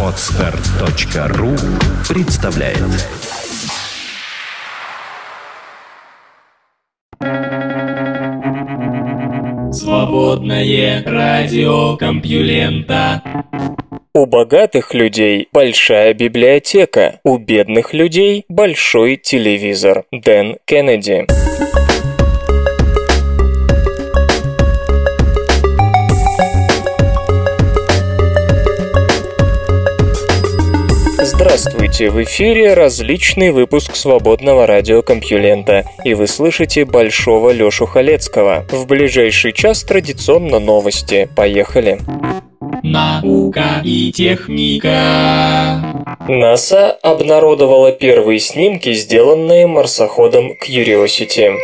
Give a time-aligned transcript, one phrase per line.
[0.00, 1.50] Отстар.ру
[2.08, 2.78] представляет
[9.72, 13.22] Свободное радио Компьюлента
[14.14, 20.04] У богатых людей большая библиотека, у бедных людей большой телевизор.
[20.12, 21.26] Дэн Кеннеди.
[31.56, 38.66] Здравствуйте, в эфире различный выпуск свободного радиокомпьюлента, и вы слышите Большого Лёшу Халецкого.
[38.72, 41.28] В ближайший час традиционно новости.
[41.36, 42.00] Поехали.
[42.82, 45.80] Наука и техника.
[46.26, 51.54] НАСА обнародовала первые снимки, сделанные марсоходом Curiosity.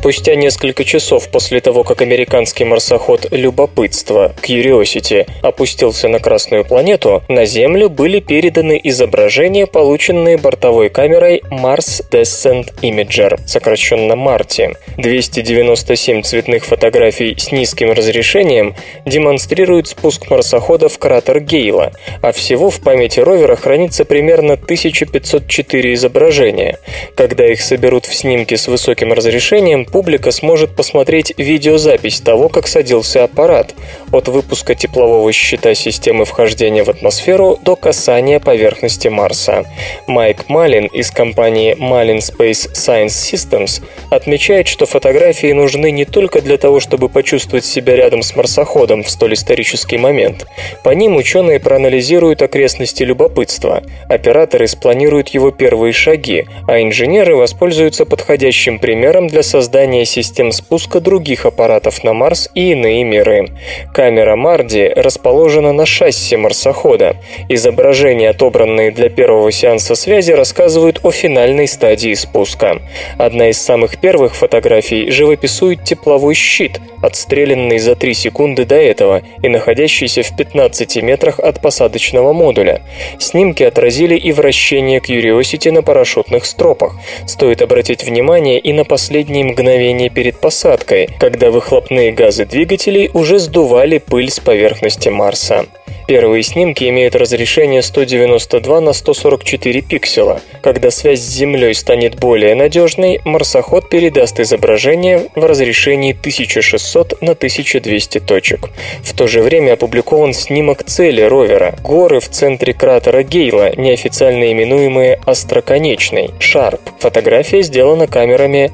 [0.00, 7.44] Спустя несколько часов после того, как американский марсоход «Любопытство» Curiosity опустился на Красную планету, на
[7.44, 14.74] Землю были переданы изображения, полученные бортовой камерой Mars Descent Imager, сокращенно MARTI.
[14.96, 21.92] 297 цветных фотографий с низким разрешением демонстрируют спуск марсохода в кратер Гейла,
[22.22, 26.78] а всего в памяти ровера хранится примерно 1504 изображения.
[27.14, 33.24] Когда их соберут в снимки с высоким разрешением, публика сможет посмотреть видеозапись того, как садился
[33.24, 33.74] аппарат,
[34.12, 39.64] от выпуска теплового щита системы вхождения в атмосферу до касания поверхности Марса.
[40.06, 46.56] Майк Малин из компании Malin Space Science Systems отмечает, что фотографии нужны не только для
[46.56, 50.46] того, чтобы почувствовать себя рядом с марсоходом в столь исторический момент.
[50.84, 58.78] По ним ученые проанализируют окрестности любопытства, операторы спланируют его первые шаги, а инженеры воспользуются подходящим
[58.78, 63.48] примером для создания создания систем спуска других аппаратов на Марс и иные миры.
[63.94, 67.16] Камера Марди расположена на шасси марсохода.
[67.48, 72.82] Изображения, отобранные для первого сеанса связи, рассказывают о финальной стадии спуска.
[73.16, 79.48] Одна из самых первых фотографий живописует тепловой щит, отстрелянный за 3 секунды до этого и
[79.48, 82.82] находящийся в 15 метрах от посадочного модуля.
[83.18, 86.96] Снимки отразили и вращение Curiosity на парашютных стропах.
[87.26, 93.38] Стоит обратить внимание и на последние мгновения мгновение перед посадкой, когда выхлопные газы двигателей уже
[93.38, 95.66] сдували пыль с поверхности Марса.
[96.10, 100.40] Первые снимки имеют разрешение 192 на 144 пикселя.
[100.60, 108.18] Когда связь с Землей станет более надежной, марсоход передаст изображение в разрешении 1600 на 1200
[108.18, 108.70] точек.
[109.04, 115.20] В то же время опубликован снимок цели ровера– горы в центре кратера Гейла, неофициально именуемые
[115.24, 116.80] остроконечной– Шарп.
[116.98, 118.72] Фотография сделана камерами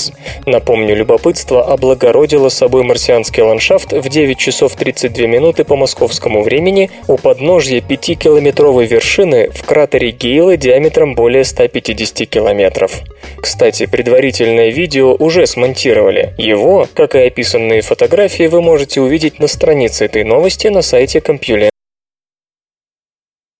[0.00, 0.12] Hesscams.
[0.46, 7.16] Напомню, любопытство облагородило собой марсианский ландшафт в 9 часов 32 минуты по московскому времени у
[7.16, 13.00] подножья 5-километровой вершины в кратере Гейла диаметром более 150 километров.
[13.40, 16.34] Кстати, предварительное видео уже смонтировали.
[16.38, 21.70] Его, как и описанные фотографии, вы можете увидеть на странице этой новости на сайте Compulent.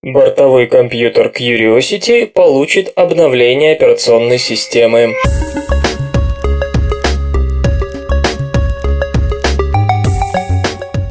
[0.02, 5.14] Бортовой компьютер Curiosity получит обновление операционной системы.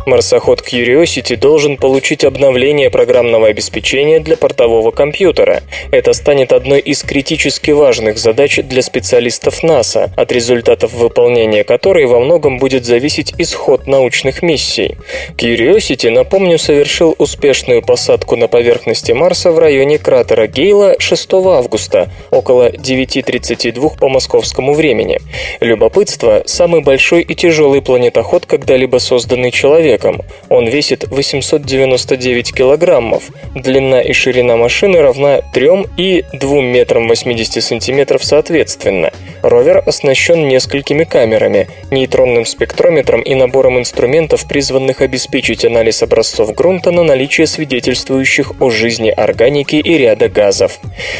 [0.09, 5.61] Марсоход Curiosity должен получить обновление программного обеспечения для портового компьютера.
[5.91, 12.19] Это станет одной из критически важных задач для специалистов НАСА, от результатов выполнения которой во
[12.19, 14.97] многом будет зависеть исход научных миссий.
[15.37, 22.69] Curiosity, напомню, совершил успешную посадку на поверхности Марса в районе кратера Гейла 6 августа, около
[22.71, 25.19] 9.32 по московскому времени.
[25.59, 30.21] Любопытство– самый большой и тяжелый планетоход, когда-либо созданный человеком, человеком.
[30.49, 33.23] Он весит 899 килограммов.
[33.55, 39.11] Длина и ширина машины равна 3 и 2 метрам 80 сантиметров соответственно.
[39.41, 47.03] Ровер оснащен несколькими камерами, нейтронным спектрометром и набором инструментов, призванных обеспечить анализ образцов грунта на
[47.03, 50.79] наличие свидетельствующих о жизни органики и ряда газов.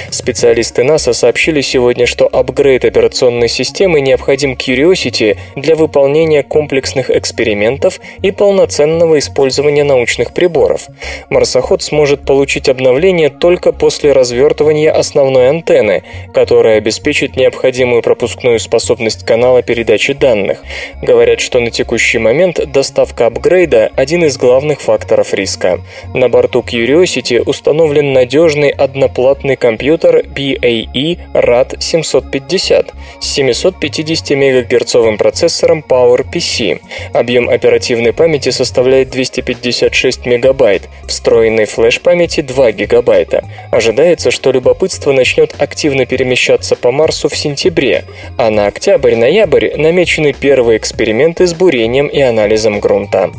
[0.10, 8.31] Специалисты НАСА сообщили сегодня, что апгрейд операционной системы необходим Curiosity для выполнения комплексных экспериментов и
[8.31, 10.88] полноценного полноценного использования научных приборов.
[11.30, 19.63] Марсоход сможет получить обновление только после развертывания основной антенны, которая обеспечит необходимую пропускную способность канала
[19.63, 20.60] передачи данных.
[21.01, 25.80] Говорят, что на текущий момент доставка апгрейда– один из главных факторов риска.
[26.13, 36.81] На борту Curiosity установлен надежный одноплатный компьютер BAE RAD 750 с 750 МГц процессором PowerPC.
[37.13, 43.44] Объем оперативной памяти составляет 256 МБ, встроенной флеш-памяти 2 ГБ.
[43.72, 48.06] Ожидается, что любопытство начнет активно перемещаться по Марсу в сентябре,
[48.38, 53.31] а на октябрь-ноябрь намечены первые эксперименты с бурением и анализом грунта.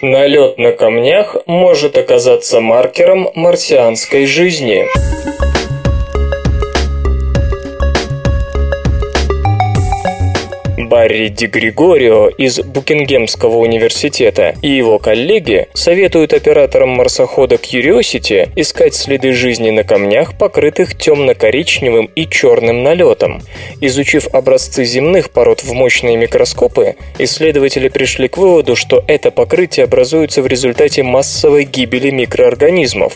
[0.00, 4.86] Налет на камнях может оказаться маркером марсианской жизни.
[10.88, 19.32] Барри Ди Григорио из Букингемского университета и его коллеги советуют операторам марсохода Curiosity искать следы
[19.32, 23.42] жизни на камнях, покрытых темно-коричневым и черным налетом.
[23.82, 30.40] Изучив образцы земных пород в мощные микроскопы, исследователи пришли к выводу, что это покрытие образуется
[30.40, 33.12] в результате массовой гибели микроорганизмов.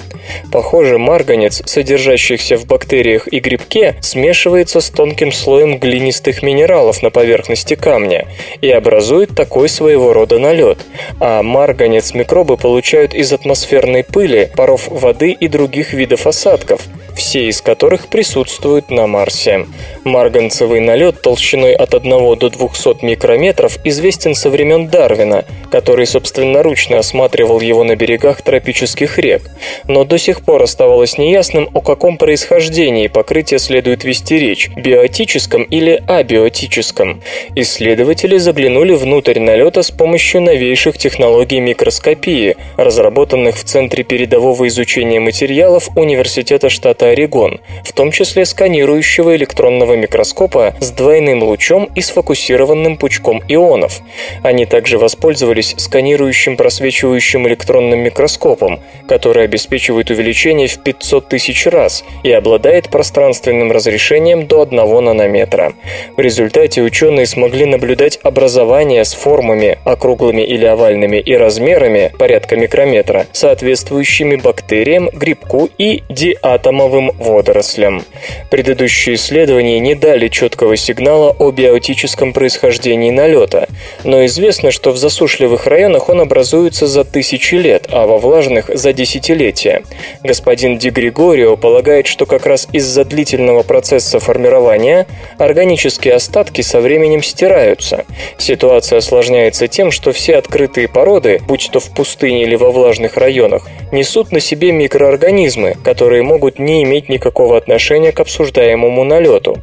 [0.53, 7.62] Похоже, марганец, содержащийся в бактериях и грибке, смешивается с тонким слоем глинистых минералов на поверхности
[7.63, 8.27] поверхности камня
[8.61, 10.79] и образует такой своего рода налет,
[11.21, 16.81] а марганец микробы получают из атмосферной пыли, паров воды и других видов осадков–
[17.17, 19.67] все из которых присутствуют на Марсе.
[20.05, 27.61] Марганцевый налет толщиной от 1 до 200 микрометров известен со времен Дарвина, который собственноручно осматривал
[27.61, 29.43] его на берегах тропических рек,
[29.87, 36.03] но до сих пор оставалось неясным, о каком происхождении покрытия следует вести речь– биотическом или
[36.07, 37.23] абиотическом.
[37.55, 45.89] Исследователи заглянули внутрь налета с помощью новейших технологий микроскопии, разработанных в Центре передового изучения материалов
[45.97, 52.97] Университета штата штата Орегон, в том числе сканирующего электронного микроскопа с двойным лучом и сфокусированным
[52.97, 54.01] пучком ионов.
[54.43, 62.31] Они также воспользовались сканирующим просвечивающим электронным микроскопом, который обеспечивает увеличение в 500 тысяч раз и
[62.31, 65.73] обладает пространственным разрешением до 1 нанометра.
[66.17, 73.27] В результате ученые смогли наблюдать образование с формами, округлыми или овальными и размерами порядка микрометра,
[73.33, 78.05] соответствующими бактериям, грибку и диатомовым новым водорослям.
[78.51, 83.67] Предыдущие исследования не дали четкого сигнала о биотическом происхождении налета,
[84.05, 88.93] но известно, что в засушливых районах он образуется за тысячи лет, а во влажных– за
[88.93, 89.83] десятилетия.
[90.23, 95.07] Господин Ди Григорио полагает, что как раз из-за длительного процесса формирования
[95.39, 98.05] органические остатки со временем стираются.
[98.37, 103.67] Ситуация осложняется тем, что все открытые породы, будь то в пустыне или во влажных районах,
[103.93, 109.59] несут на себе микроорганизмы, которые могут не иметь никакого отношения к обсуждаемому налету.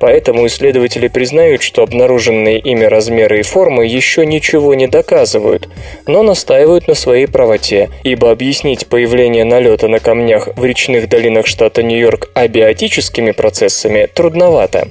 [0.00, 5.68] Поэтому исследователи признают, что обнаруженные ими размеры и формы еще ничего не доказывают,
[6.06, 11.82] но настаивают на своей правоте, ибо объяснить появление налета на камнях в речных долинах штата
[11.82, 14.88] Нью-Йорк абиотическими процессами трудновато.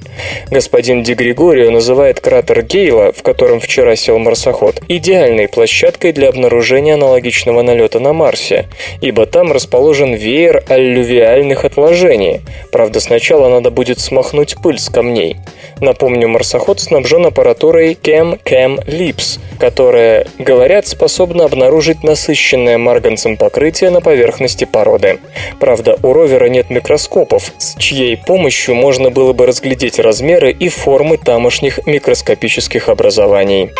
[0.50, 6.94] Господин Ди Григорио называет кратер Гейла, в котором вчера сел марсоход, идеальной площадкой для обнаружения
[6.94, 8.66] аналогичного налета на Марсе,
[9.00, 12.40] ибо там расположен веер аллювиальных отложений.
[12.70, 15.36] Правда, сначала надо будет смахнуть пыль с камней.
[15.80, 18.38] Напомню, марсоход снабжен аппаратурой Chem
[18.86, 25.18] Lips, которая, говорят, способна обнаружить насыщенное марганцем покрытие на поверхности породы.
[25.58, 31.18] Правда, у ровера нет микроскопов, с чьей помощью можно было бы разглядеть размеры и формы
[31.18, 33.70] тамошних микроскопических образований.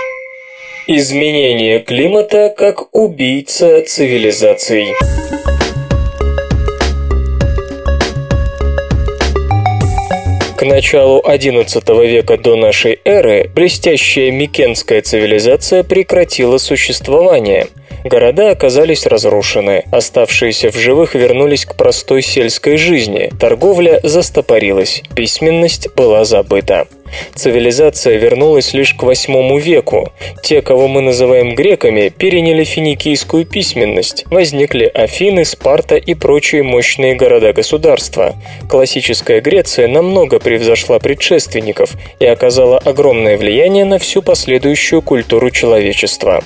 [0.87, 4.89] Изменение климата как убийца цивилизаций.
[10.65, 17.69] Началу XI века до нашей эры блестящая микенская цивилизация прекратила существование.
[18.05, 26.25] Города оказались разрушены, оставшиеся в живых вернулись к простой сельской жизни, торговля застопорилась, письменность была
[26.25, 26.87] забыта.
[27.35, 30.13] Цивилизация вернулась лишь к восьмому веку.
[30.43, 34.25] Те, кого мы называем греками, переняли финикийскую письменность.
[34.31, 38.35] Возникли Афины, Спарта и прочие мощные города-государства.
[38.69, 46.43] Классическая Греция намного превзошла предшественников и оказала огромное влияние на всю последующую культуру человечества.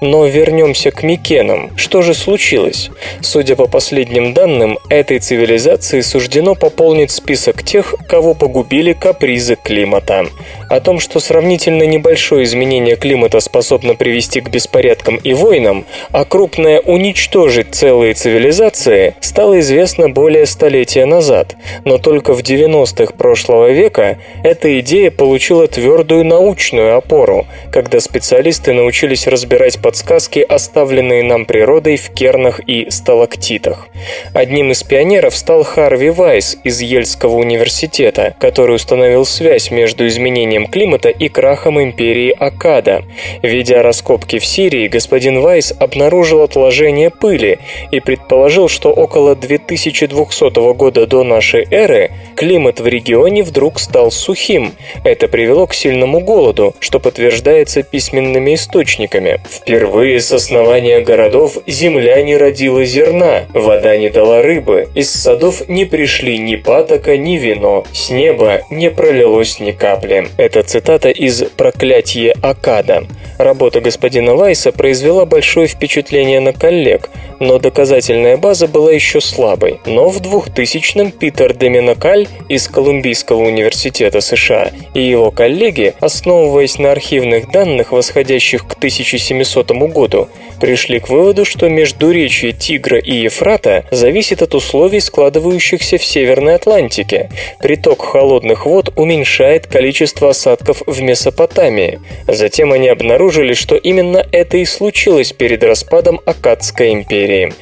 [0.00, 1.76] Но вернемся к Микенам.
[1.76, 2.90] Что же случилось?
[3.20, 10.30] Судя по последним данным, этой цивилизации суждено пополнить список тех, кого погубили капризы климата климата.
[10.68, 16.80] О том, что сравнительно небольшое изменение климата способно привести к беспорядкам и войнам, а крупное
[16.80, 21.56] уничтожить целые цивилизации, стало известно более столетия назад.
[21.84, 29.26] Но только в 90-х прошлого века эта идея получила твердую научную опору, когда специалисты научились
[29.26, 33.88] разбирать подсказки, оставленные нам природой в кернах и сталактитах.
[34.34, 41.08] Одним из пионеров стал Харви Вайс из Ельского университета, который установил связь между изменением климата
[41.08, 43.04] и крахом империи Акада.
[43.42, 47.58] Ведя раскопки в Сирии, господин Вайс обнаружил отложение пыли
[47.90, 54.72] и предположил, что около 2200 года до нашей эры климат в регионе вдруг стал сухим.
[55.04, 59.40] Это привело к сильному голоду, что подтверждается письменными источниками.
[59.48, 65.84] Впервые с основания городов земля не родила зерна, вода не дала рыбы, из садов не
[65.84, 70.28] пришли ни патока, ни вино, с неба не пролилось ни капли.
[70.36, 73.04] Это цитата из «Проклятие Акада».
[73.38, 77.08] Работа господина Вайса произвела большое впечатление на коллег,
[77.38, 79.78] но доказательная база была еще слабой.
[79.86, 87.52] Но в 2000-м Питер Деминокаль из Колумбийского университета США и его коллеги, основываясь на архивных
[87.52, 90.28] данных, восходящих к 1700 году,
[90.60, 97.30] пришли к выводу, что междуречие Тигра и Ефрата зависит от условий, складывающихся в Северной Атлантике.
[97.60, 102.00] Приток холодных вод уменьшает количество осадков в Месопотамии.
[102.26, 107.52] Затем они обнаружили, что именно это и случилось перед распадом Акадской империи.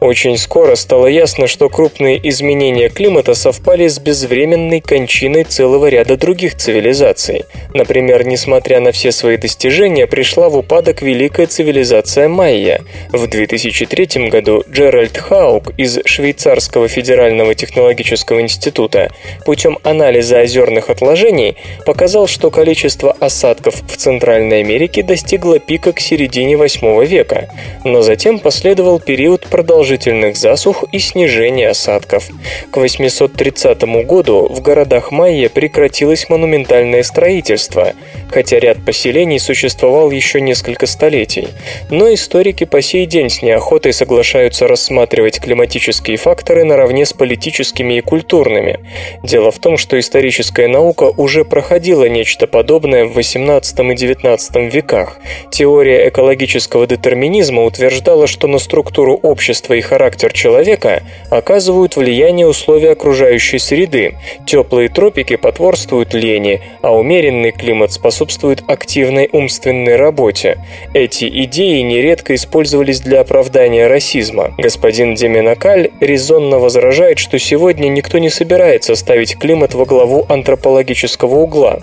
[0.00, 6.56] Очень скоро стало ясно, что крупные изменения климата совпали с безвременной кончиной целого ряда других
[6.56, 7.44] цивилизаций.
[7.74, 12.82] Например, несмотря на все свои достижения, пришла в упадок великая цивилизация майя.
[13.10, 19.10] В 2003 году Джеральд Хаук из Швейцарского федерального технологического института
[19.44, 21.51] путем анализа озерных отложений
[21.86, 27.48] показал, что количество осадков в Центральной Америке достигло пика к середине 8 века,
[27.84, 32.28] но затем последовал период продолжительных засух и снижения осадков.
[32.70, 37.92] К 830 году в городах майя прекратилось монументальное строительство,
[38.30, 41.48] хотя ряд поселений существовал еще несколько столетий.
[41.90, 48.00] Но историки по сей день с неохотой соглашаются рассматривать климатические факторы наравне с политическими и
[48.00, 48.80] культурными.
[49.22, 55.18] Дело в том, что историческая наука уже проходила нечто подобное в XVIII и XIX веках.
[55.50, 63.58] Теория экологического детерминизма утверждала, что на структуру общества и характер человека оказывают влияние условия окружающей
[63.58, 64.16] среды.
[64.46, 70.58] Теплые тропики потворствуют лени, а умеренный климат способствует активной умственной работе.
[70.94, 74.54] Эти идеи нередко использовались для оправдания расизма.
[74.58, 81.80] Господин Деминакаль резонно возражает, что сегодня никто не собирается ставить климат во главу антропологического угла.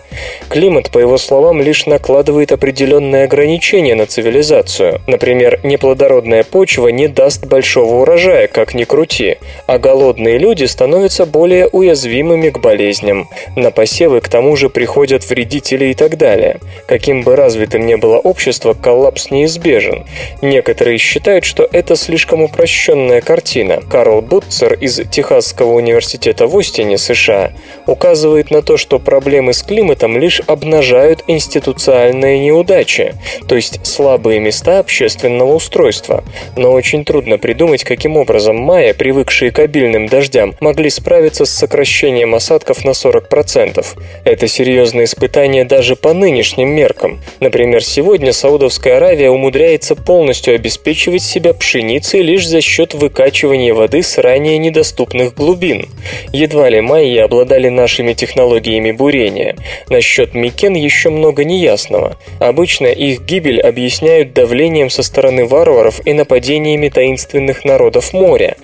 [0.50, 5.02] Климат, по его словам, лишь накладывает определенные ограничения на цивилизацию.
[5.08, 9.38] Например, неплодородная почва не даст большого урожая, как ни крути,
[9.68, 13.28] а голодные люди становятся более уязвимыми к болезням.
[13.56, 16.60] На посевы к тому же приходят вредители и так далее.
[16.88, 20.06] Каким бы развитым ни было общество, коллапс неизбежен.
[20.42, 23.82] Некоторые считают, что это слишком упрощенная картина.
[23.90, 27.52] Карл Бутцер из Техасского университета в Остине, США,
[27.86, 29.00] указывает на то, что
[29.40, 33.16] проблемы с климатом лишь обнажают институциональные неудачи,
[33.48, 36.26] то есть слабые места общественного устройства.
[36.58, 42.36] Но очень трудно придумать, каким образом майя, привыкшие к обильным дождям, могли справиться с сокращением
[42.36, 43.86] осадков на 40%.
[44.26, 47.22] Это серьезное испытание даже по нынешним меркам.
[47.40, 54.18] Например, сегодня Саудовская Аравия умудряется полностью обеспечивать себя пшеницей лишь за счет выкачивания воды с
[54.18, 55.88] ранее недоступных глубин.
[56.34, 59.56] Едва ли майя обладали нашими технологиями бурения.
[59.90, 62.18] Насчет Микен еще много неясного.
[62.40, 68.56] Обычно их гибель объясняют давлением со стороны варваров и нападениями таинственных народов моря.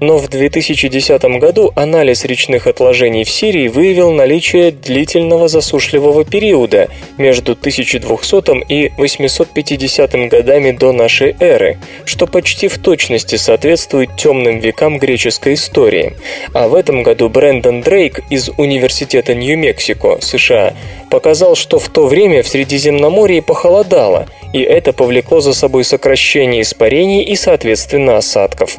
[0.00, 7.52] Но в 2010 году анализ речных отложений в Сирии выявил наличие длительного засушливого периода между
[7.52, 15.54] 1200 и 850 годами до нашей эры, что почти в точности соответствует темным векам греческой
[15.54, 16.12] истории.
[16.52, 20.74] А в этом году Брэндон Дрейк из Университета Нью-Мексико, США,
[21.10, 27.22] показал, что в то время в Средиземноморье похолодало, и это повлекло за собой сокращение испарений
[27.22, 28.76] и, соответственно, осадков.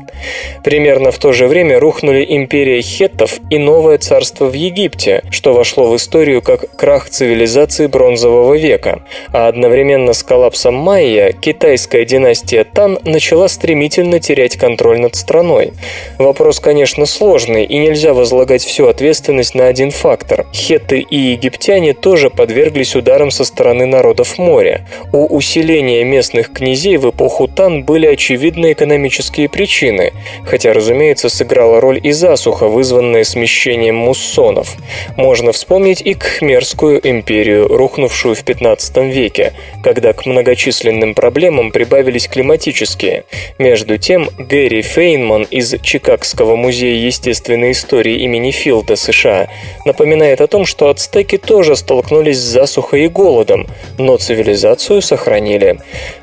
[0.63, 5.89] Примерно в то же время рухнули империя хеттов и новое царство в Египте, что вошло
[5.89, 13.00] в историю как крах цивилизации бронзового века, а одновременно с коллапсом майя китайская династия Тан
[13.03, 15.74] начала стремительно терять контроль над страной.
[16.17, 20.46] Вопрос, конечно, сложный, и нельзя возлагать всю ответственность на один фактор.
[20.53, 24.88] Хетты и египтяне тоже подверглись ударам со стороны народов моря.
[25.12, 30.13] У усиления местных князей в эпоху Тан были очевидны экономические причины,
[30.45, 34.75] хотя, разумеется, сыграла роль и засуха, вызванная смещением муссонов.
[35.17, 39.53] Можно вспомнить и Кхмерскую империю, рухнувшую в 15 веке,
[39.84, 43.25] когда к многочисленным проблемам прибавились климатические.
[43.60, 49.48] Между тем, Гэри Фейнман из Чикагского музея естественной истории имени Филда, США,
[49.86, 55.80] напоминает о том, что ацтеки тоже столкнулись с засухой и голодом, но цивилизацию сохранили.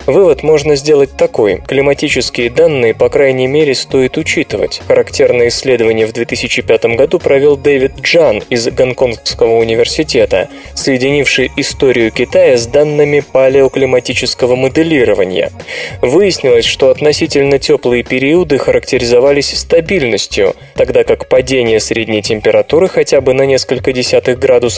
[0.06, 1.62] Вывод можно сделать такой.
[1.66, 4.82] Климатические данные, по крайней мере, стоит учитывать.
[4.88, 12.66] Характерное исследование в 2005 году провел Дэвид Джан из Гонконгского университета, соединивший историю Китая с
[12.66, 15.52] данными палеоклиматического моделирования.
[16.00, 23.42] Выяснилось, что относительно теплые периоды характеризовались стабильностью, тогда как падение средней температуры хотя бы на
[23.42, 24.71] несколько десятых градусов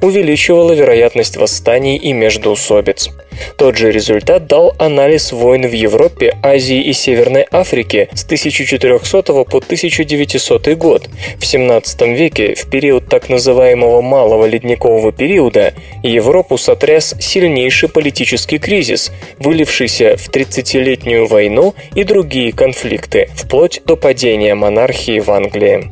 [0.00, 3.10] увеличивало вероятность восстаний и междоусобиц.
[3.56, 9.58] Тот же результат дал анализ войн в Европе, Азии и Северной Африке с 1400 по
[9.58, 11.08] 1900 год.
[11.38, 19.12] В 17 веке, в период так называемого Малого ледникового периода, Европу сотряс сильнейший политический кризис,
[19.38, 25.90] вылившийся в 30-летнюю войну и другие конфликты, вплоть до падения монархии в Англии.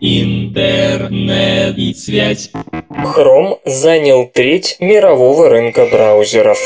[0.00, 2.50] Интернет и связь.
[2.90, 6.58] Chrome занял треть мирового рынка браузеров.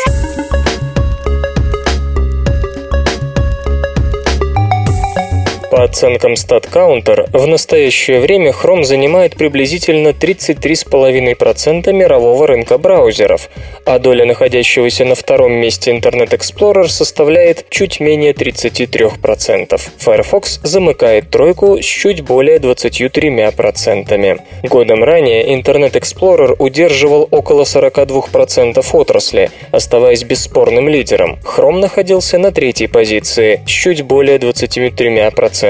[5.76, 13.50] По оценкам StatCounter, в настоящее время Chrome занимает приблизительно 33,5% мирового рынка браузеров,
[13.85, 19.78] а доля находящегося на втором месте Internet Explorer составляет чуть менее 33%.
[19.99, 24.40] Firefox замыкает тройку с чуть более 23%.
[24.62, 31.38] Годом ранее Internet Explorer удерживал около 42% отрасли, оставаясь бесспорным лидером.
[31.45, 35.66] Chrome находился на третьей позиции с чуть более 23%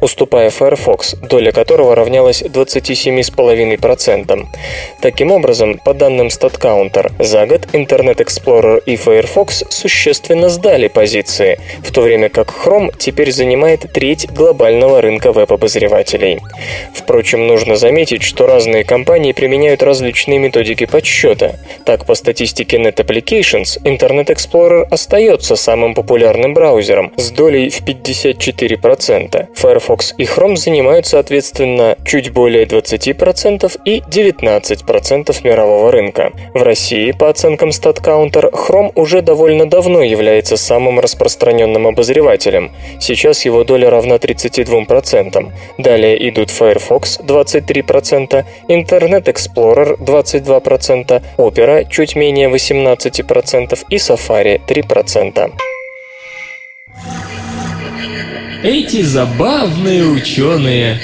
[0.00, 4.46] уступая Firefox, доля которого равнялась 27,5%.
[5.00, 11.92] Таким образом, по данным StatCounter, за год Internet Explorer и Firefox существенно сдали позиции, в
[11.92, 16.40] то время как Chrome теперь занимает треть глобального рынка веб-обозревателей.
[16.94, 21.56] Впрочем, нужно заметить, что разные компании применяют различные методики подсчета.
[21.84, 29.37] Так, по статистике Net Applications, Internet Explorer остается самым популярным браузером с долей в 54%,
[29.38, 29.48] рынка.
[29.54, 36.32] Firefox и Chrome занимают, соответственно, чуть более 20% и 19% мирового рынка.
[36.54, 42.72] В России, по оценкам StatCounter, Chrome уже довольно давно является самым распространенным обозревателем.
[43.00, 45.52] Сейчас его доля равна 32%.
[45.78, 55.77] Далее идут Firefox 23%, Internet Explorer 22%, Opera чуть менее 18% и Safari 3%.
[58.62, 60.98] Эти забавные ученые.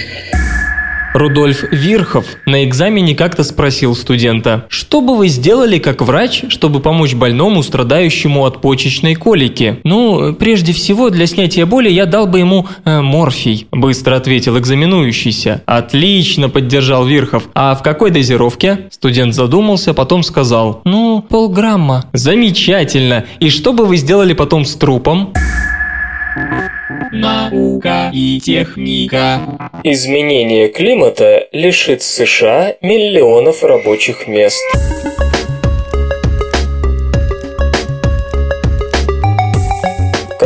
[1.15, 7.15] Рудольф Вирхов на экзамене как-то спросил студента, что бы вы сделали как врач, чтобы помочь
[7.15, 9.79] больному, страдающему от почечной колики?
[9.85, 15.63] Ну, прежде всего, для снятия боли я дал бы ему э, морфий, быстро ответил экзаменующийся.
[15.67, 17.45] Отлично, поддержал Вирхов.
[17.55, 18.89] А в какой дозировке?
[18.91, 22.07] Студент задумался, потом сказал, ну, полграмма.
[22.13, 23.27] Замечательно.
[23.39, 25.33] И что бы вы сделали потом с трупом?
[27.13, 29.71] Наука и техника.
[29.83, 34.63] Изменение климата лишит США миллионов рабочих мест.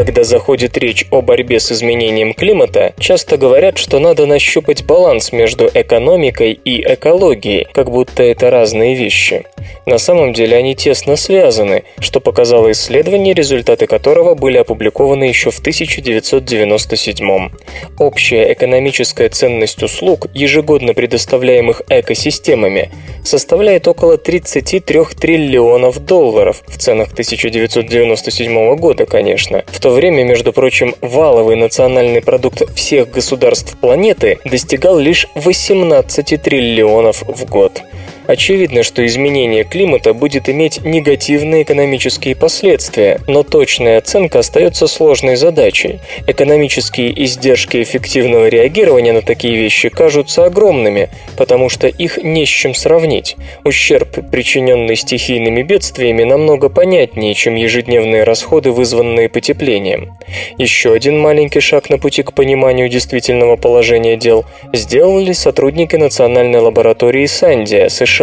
[0.09, 5.69] Когда заходит речь о борьбе с изменением климата, часто говорят, что надо нащупать баланс между
[5.75, 9.45] экономикой и экологией, как будто это разные вещи.
[9.85, 15.59] На самом деле они тесно связаны, что показало исследование, результаты которого были опубликованы еще в
[15.59, 17.51] 1997.
[17.99, 22.91] Общая экономическая ценность услуг, ежегодно предоставляемых экосистемами,
[23.25, 30.95] составляет около 33 триллионов долларов в ценах 1997 года, конечно, в то время, между прочим,
[31.01, 37.83] валовый национальный продукт всех государств планеты достигал лишь 18 триллионов в год.
[38.29, 46.01] Очевидно, что изменение климата будет иметь негативные экономические последствия, но точная оценка остается сложной задачей.
[46.27, 52.75] Экономические издержки эффективного реагирования на такие вещи кажутся огромными, потому что их не с чем
[52.75, 53.37] сравнить.
[53.65, 60.19] Ущерб, причиненный стихийными бедствиями, намного понятнее, чем ежедневные расходы, вызванные потеплением.
[60.59, 67.25] Еще один маленький шаг на пути к пониманию действительного положения дел сделали сотрудники Национальной лаборатории
[67.25, 68.18] Сандия, США,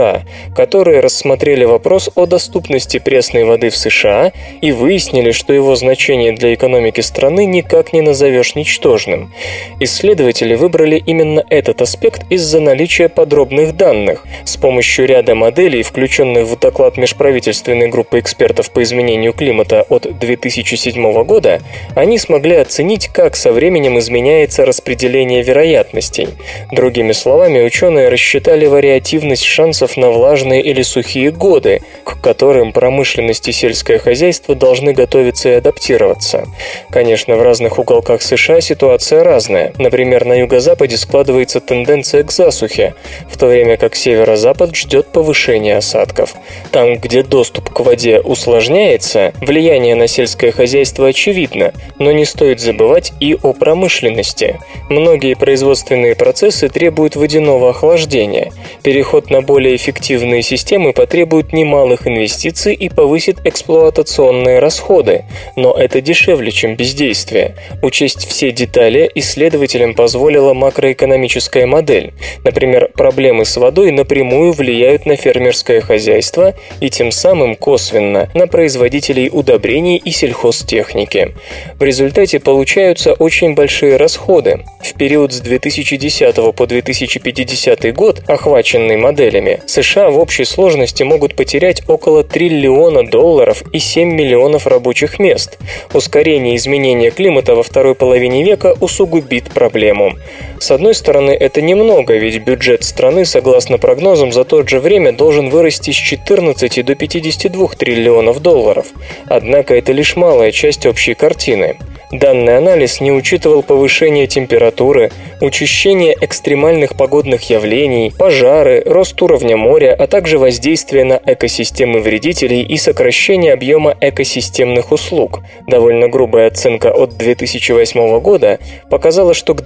[0.56, 4.32] которые рассмотрели вопрос о доступности пресной воды в США
[4.62, 9.34] и выяснили, что его значение для экономики страны никак не назовешь ничтожным.
[9.80, 14.26] Исследователи выбрали именно этот аспект из-за наличия подробных данных.
[14.44, 21.24] С помощью ряда моделей, включенных в доклад межправительственной группы экспертов по изменению климата от 2007
[21.24, 21.62] года,
[21.96, 26.30] они смогли оценить, как со временем изменяется распределение вероятностей.
[26.72, 33.52] Другими словами, ученые рассчитали вариативность шансов на влажные или сухие годы, к которым промышленность и
[33.52, 36.46] сельское хозяйство должны готовиться и адаптироваться.
[36.90, 39.74] Конечно, в разных уголках США ситуация разная.
[39.78, 42.96] Например, на юго-западе складывается тенденция к засухе,
[43.30, 46.36] в то время как северо-запад ждет повышения осадков.
[46.72, 53.14] Там, где доступ к воде усложняется, влияние на сельское хозяйство очевидно, но не стоит забывать
[53.20, 54.60] и о промышленности.
[54.90, 58.52] Многие производственные процессы требуют водяного охлаждения.
[58.84, 65.24] Переход на более эффективные системы потребует немалых инвестиций и повысит эксплуатационные расходы,
[65.56, 67.56] но это дешевле, чем бездействие.
[67.82, 72.14] Учесть все детали исследователям позволила макроэкономическая модель.
[72.44, 79.30] Например, проблемы с водой напрямую влияют на фермерское хозяйство и тем самым косвенно на производителей
[79.32, 81.34] удобрений и сельхозтехники.
[81.80, 84.66] В результате получаются очень большие расходы.
[84.82, 91.84] В период с 2010 по 2050 год, охваченный моделями, США в общей сложности могут потерять
[91.88, 95.58] около триллиона долларов и 7 миллионов рабочих мест.
[95.94, 100.14] Ускорение изменения климата во второй половине века усугубит проблему.
[100.60, 105.50] С одной стороны, это немного, ведь бюджет страны, согласно прогнозам, за то же время должен
[105.50, 108.88] вырасти с 14 до 52 триллионов долларов.
[109.28, 111.78] Однако это лишь малая часть общей картины.
[112.12, 120.08] Данный анализ не учитывал повышение температуры, учащение экстремальных погодных явлений, пожары, рост уровня моря, а
[120.08, 125.42] также воздействие на экосистемы вредителей и сокращение объема экосистемных услуг.
[125.68, 129.64] Довольно грубая оценка от 2008 года показала, что к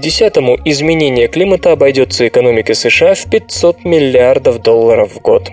[0.00, 5.50] 2050-му изменение климата обойдется экономике США в 500 миллиардов долларов в год.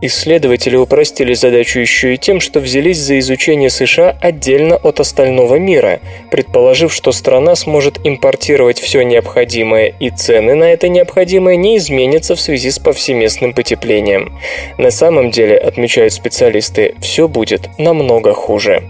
[0.00, 6.00] Исследователи упростили задачу еще и тем, что взялись за изучение США отдельно от остального мира,
[6.30, 12.40] предположив, что страна сможет импортировать все необходимое и цены на это необходимое не изменятся в
[12.40, 14.32] связи с повсеместным потеплением.
[14.78, 18.82] На самом деле, отмечают специалисты, все будет намного хуже.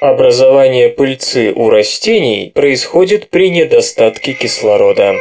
[0.00, 5.16] Образование пыльцы у растений происходит при недостатке кислорода.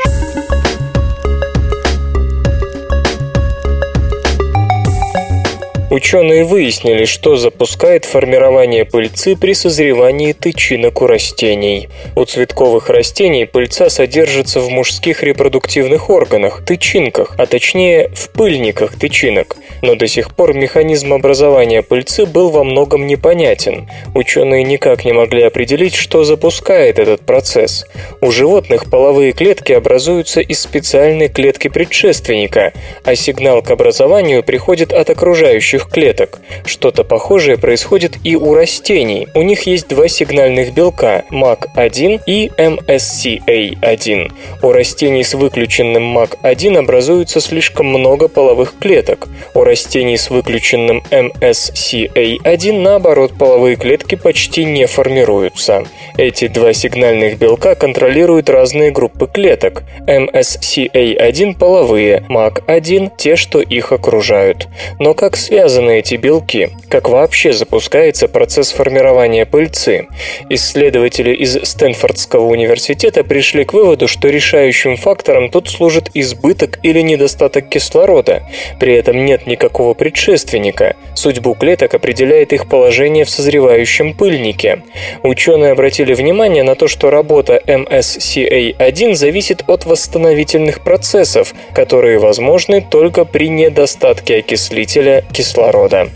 [5.90, 11.90] Ученые выяснили, что запускает формирование пыльцы при созревании тычинок у растений.
[12.16, 19.58] У цветковых растений пыльца содержится в мужских репродуктивных органах, тычинках, а точнее в пыльниках тычинок.
[19.82, 23.90] Но до сих пор механизм образования пыльцы был во многом непонятен.
[24.16, 27.86] Ученые никак не могли определить, что запускает этот процесс.
[28.22, 35.10] У животных половые клетки образуются из специальной клетки предшественника, а сигнал к образованию приходит от
[35.10, 36.40] окружающих клеток.
[36.66, 39.28] Что-то похожее происходит и у растений.
[39.34, 44.32] У них есть два сигнальных белка– MAC1 и MSCA1.
[44.62, 49.28] У растений с выключенным MAC1 образуется слишком много половых клеток.
[49.54, 55.84] У растений с выключенным MSCA1, наоборот, половые клетки почти не формируются.
[56.18, 59.84] Эти два сигнальных белка контролируют разные группы клеток.
[60.08, 64.70] MSCA1– половые, MAC1– те, что их окружают.
[65.00, 66.70] Но как связаны эти белки?
[66.88, 70.08] Как вообще запускается процесс формирования пыльцы?
[70.50, 77.68] Исследователи из Стэнфордского университета пришли к выводу, что решающим фактором тут служит избыток или недостаток
[77.68, 78.44] кислорода.
[78.80, 80.96] При этом нет никакого никакого предшественника.
[81.16, 84.84] Судьбу клеток определяет их положение в созревающем пыльнике.
[85.24, 93.26] Ученые обратили внимание на то, что работа MSCA1 зависит от восстановительных процессов, которые возможны только
[93.26, 96.10] при недостатке окислителя кислорода.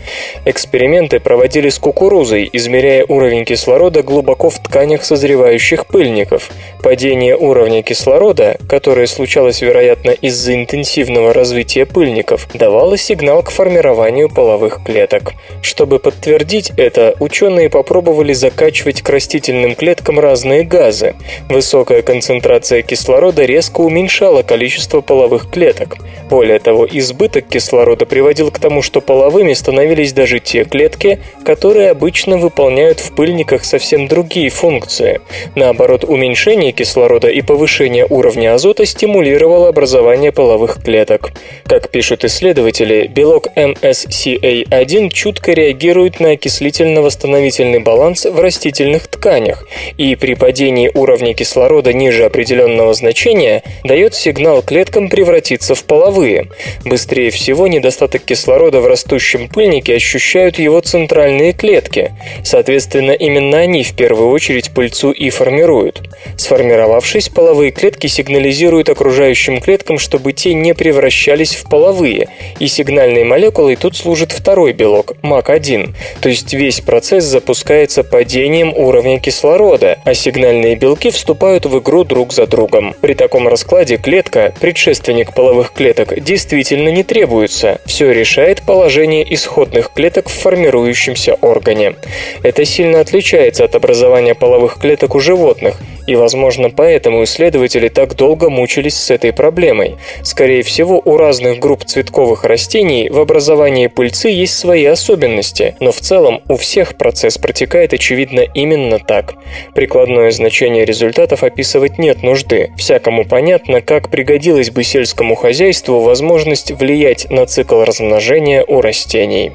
[0.44, 6.50] Эксперименты проводили с кукурузой, измеряя уровень кислорода глубоко в тканях созревающих пыльников.
[6.80, 14.84] Падение уровня кислорода, которое случалось, вероятно, из-за интенсивного развития пыльников, давало сигнал к формированию половых
[14.84, 15.32] клеток.
[15.62, 21.14] Чтобы подтвердить это, ученые попробовали закачивать к растительным клеткам разные газы.
[21.48, 25.96] Высокая концентрация кислорода резко уменьшала количество половых клеток.
[26.28, 32.38] Более того, избыток кислорода приводил к тому, что половыми становились даже те клетки, которые обычно
[32.38, 35.20] выполняют в пыльниках совсем другие функции.
[35.54, 41.32] Наоборот, уменьшение кислорода и повышение уровня азота стимулировало образование половых клеток.
[41.64, 49.64] Как пишут исследователи, белок MSCA1 чутко реагирует на окислительно-восстановительный баланс в растительных тканях
[49.96, 56.48] и при падении уровня кислорода ниже определенного значения дает сигнал клеткам превратиться в половые.
[56.84, 62.10] Быстрее всего недостаток кислорода в растущем пыльнике ощущают его центральные клетки.
[62.42, 66.02] Соответственно, именно они в первую очередь пыльцу и формируют.
[66.36, 72.66] Сформировавшись, половые клетки сигнализируют окружающим клеткам, чтобы те не превращались в половые, и
[73.12, 75.94] сигнальной молекулой тут служит второй белок– МАК-1.
[76.22, 82.32] То есть весь процесс запускается падением уровня кислорода, а сигнальные белки вступают в игру друг
[82.32, 82.94] за другом.
[83.02, 87.80] При таком раскладе клетка, предшественник половых клеток, действительно не требуется.
[87.84, 91.94] Все решает положение исходных клеток в формирующемся органе.
[92.42, 98.50] Это сильно отличается от образования половых клеток у животных, и, возможно, поэтому исследователи так долго
[98.50, 99.96] мучились с этой проблемой.
[100.22, 106.00] Скорее всего, у разных групп цветковых растений в образовании пыльцы есть свои особенности, но в
[106.00, 109.34] целом у всех процесс протекает очевидно именно так.
[109.74, 112.72] Прикладное значение результатов описывать нет нужды.
[112.76, 119.52] Всякому понятно, как пригодилась бы сельскому хозяйству возможность влиять на цикл размножения у растений.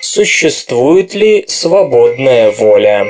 [0.00, 3.06] Существует ли свободная воля?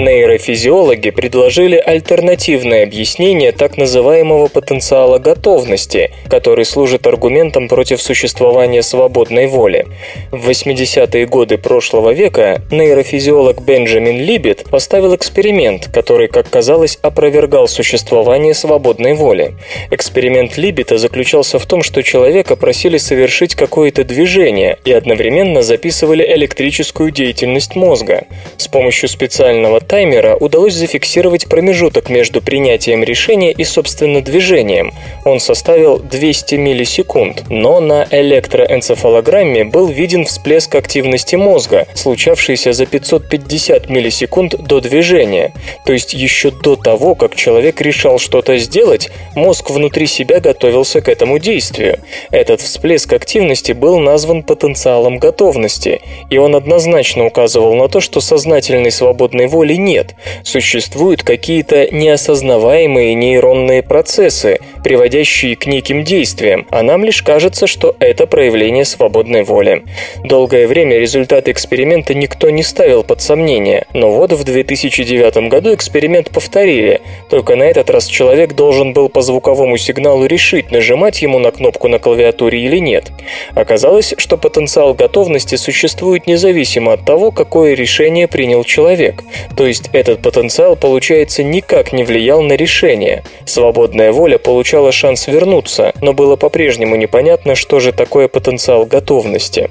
[0.00, 9.86] Нейрофизиологи предложили альтернативное объяснение так называемого потенциала готовности, который служит аргументом против существования свободной воли.
[10.30, 18.54] В 80-е годы прошлого века нейрофизиолог Бенджамин Либет поставил эксперимент, который, как казалось, опровергал существование
[18.54, 19.54] свободной воли.
[19.90, 27.10] Эксперимент Либета заключался в том, что человека просили совершить какое-то движение и одновременно записывали электрическую
[27.10, 28.24] деятельность мозга.
[28.56, 34.92] С помощью специального таймера удалось зафиксировать промежуток между принятием решения и, собственно, движением.
[35.24, 43.90] Он составил 200 миллисекунд, но на электроэнцефалограмме был виден всплеск активности мозга, случавшийся за 550
[43.90, 45.52] миллисекунд до движения.
[45.84, 51.08] То есть еще до того, как человек решал что-то сделать, мозг внутри себя готовился к
[51.08, 51.98] этому действию.
[52.30, 56.00] Этот всплеск активности был назван потенциалом готовности,
[56.30, 60.14] и он однозначно указывал на то, что сознательной свободной воли нет.
[60.42, 68.26] Существуют какие-то неосознаваемые нейронные процессы, приводящие к неким действиям, а нам лишь кажется, что это
[68.26, 69.84] проявление свободной воли.
[70.24, 76.30] Долгое время результаты эксперимента никто не ставил под сомнение, но вот в 2009 году эксперимент
[76.30, 81.50] повторили, только на этот раз человек должен был по звуковому сигналу решить, нажимать ему на
[81.50, 83.10] кнопку на клавиатуре или нет.
[83.54, 89.22] Оказалось, что потенциал готовности существует независимо от того, какое решение принял человек.
[89.60, 93.24] То есть этот потенциал, получается, никак не влиял на решение.
[93.44, 99.68] Свободная воля получала шанс вернуться, но было по-прежнему непонятно, что же такое потенциал готовности.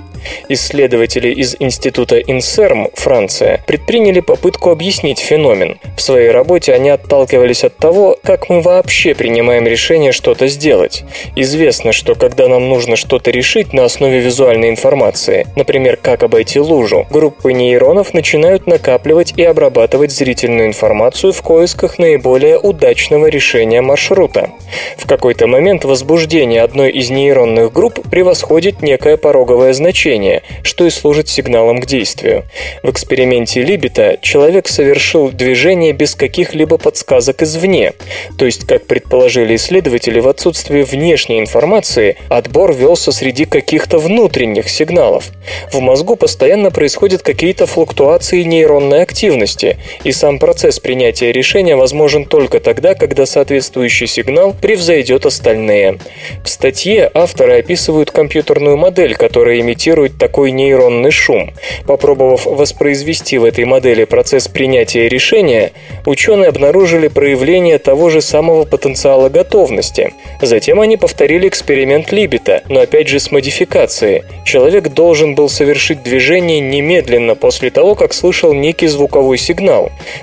[0.48, 5.80] Исследователи из института Инсерм, Франция, предприняли попытку объяснить феномен.
[5.98, 11.04] В своей работе они отталкивались от того, как мы вообще принимаем решение что-то сделать.
[11.36, 17.08] Известно, что когда нам нужно что-то решить на основе визуальной информации, например, как обойти лужу,
[17.10, 19.79] группы нейронов начинают накапливать и обрабатывать
[20.12, 24.50] зрительную информацию в поисках наиболее удачного решения маршрута.
[24.98, 31.30] В какой-то момент возбуждение одной из нейронных групп превосходит некое пороговое значение, что и служит
[31.30, 32.44] сигналом к действию.
[32.84, 37.94] В эксперименте Либета человек совершил движение без каких-либо подсказок извне,
[38.38, 45.30] то есть, как предположили исследователи, в отсутствие внешней информации отбор велся среди каких-то внутренних сигналов.
[45.72, 52.26] В мозгу постоянно происходят какие-то флуктуации нейронной активности, ошибки, и сам процесс принятия решения возможен
[52.26, 56.00] только тогда, когда соответствующий сигнал превзойдет остальные.
[56.44, 61.52] В статье авторы описывают компьютерную модель, которая имитирует такой нейронный шум.
[61.86, 65.72] Попробовав воспроизвести в этой модели процесс принятия решения,
[66.06, 70.14] ученые обнаружили проявление того же самого потенциала готовности.
[70.42, 74.24] Затем они повторили эксперимент Либета, но опять же с модификацией.
[74.46, 79.59] Человек должен был совершить движение немедленно после того, как слышал некий звуковой сигнал.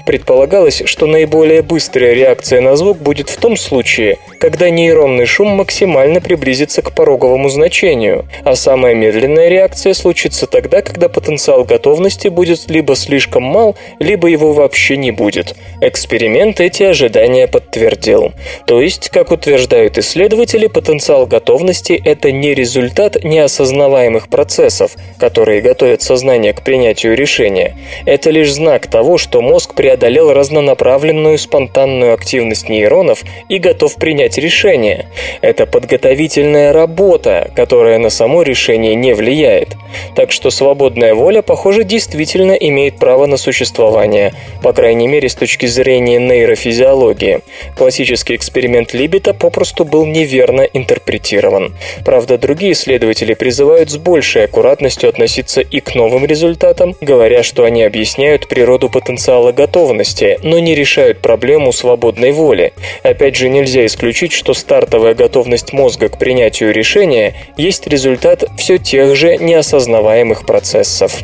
[0.05, 6.20] Предполагалось, что наиболее быстрая реакция на звук будет в том случае, когда нейронный шум максимально
[6.20, 12.96] приблизится к пороговому значению, а самая медленная реакция случится тогда, когда потенциал готовности будет либо
[12.96, 15.55] слишком мал, либо его вообще не будет.
[15.81, 18.33] Эксперимент эти ожидания подтвердил.
[18.66, 26.53] То есть, как утверждают исследователи, потенциал готовности– это не результат неосознаваемых процессов, которые готовят сознание
[26.53, 27.77] к принятию решения.
[28.05, 35.08] Это лишь знак того, что мозг преодолел разнонаправленную спонтанную активность нейронов и готов принять решение.
[35.40, 39.74] Это подготовительная работа, которая на само решение не влияет.
[40.14, 45.66] Так что свободная воля, похоже, действительно имеет право на существование, по крайней мере с точки
[45.66, 47.40] зрения нейрофизиологии.
[47.76, 51.74] Классический эксперимент Либета попросту был неверно интерпретирован.
[52.04, 57.82] Правда, другие исследователи призывают с большей аккуратностью относиться и к новым результатам, говоря, что они
[57.82, 59.15] объясняют природу потенциала
[59.52, 62.72] готовности, но не решают проблему свободной воли.
[63.02, 69.14] Опять же, нельзя исключить, что стартовая готовность мозга к принятию решения есть результат все тех
[69.16, 71.22] же неосознаваемых процессов.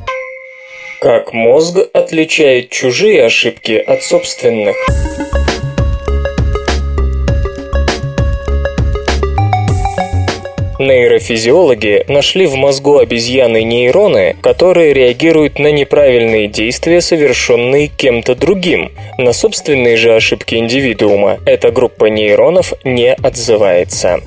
[1.00, 4.76] Как мозг отличает чужие ошибки от собственных?
[10.82, 18.90] Нейрофизиологи нашли в мозгу обезьяны нейроны, которые реагируют на неправильные действия, совершенные кем-то другим.
[19.16, 24.22] На собственные же ошибки индивидуума эта группа нейронов не отзывается.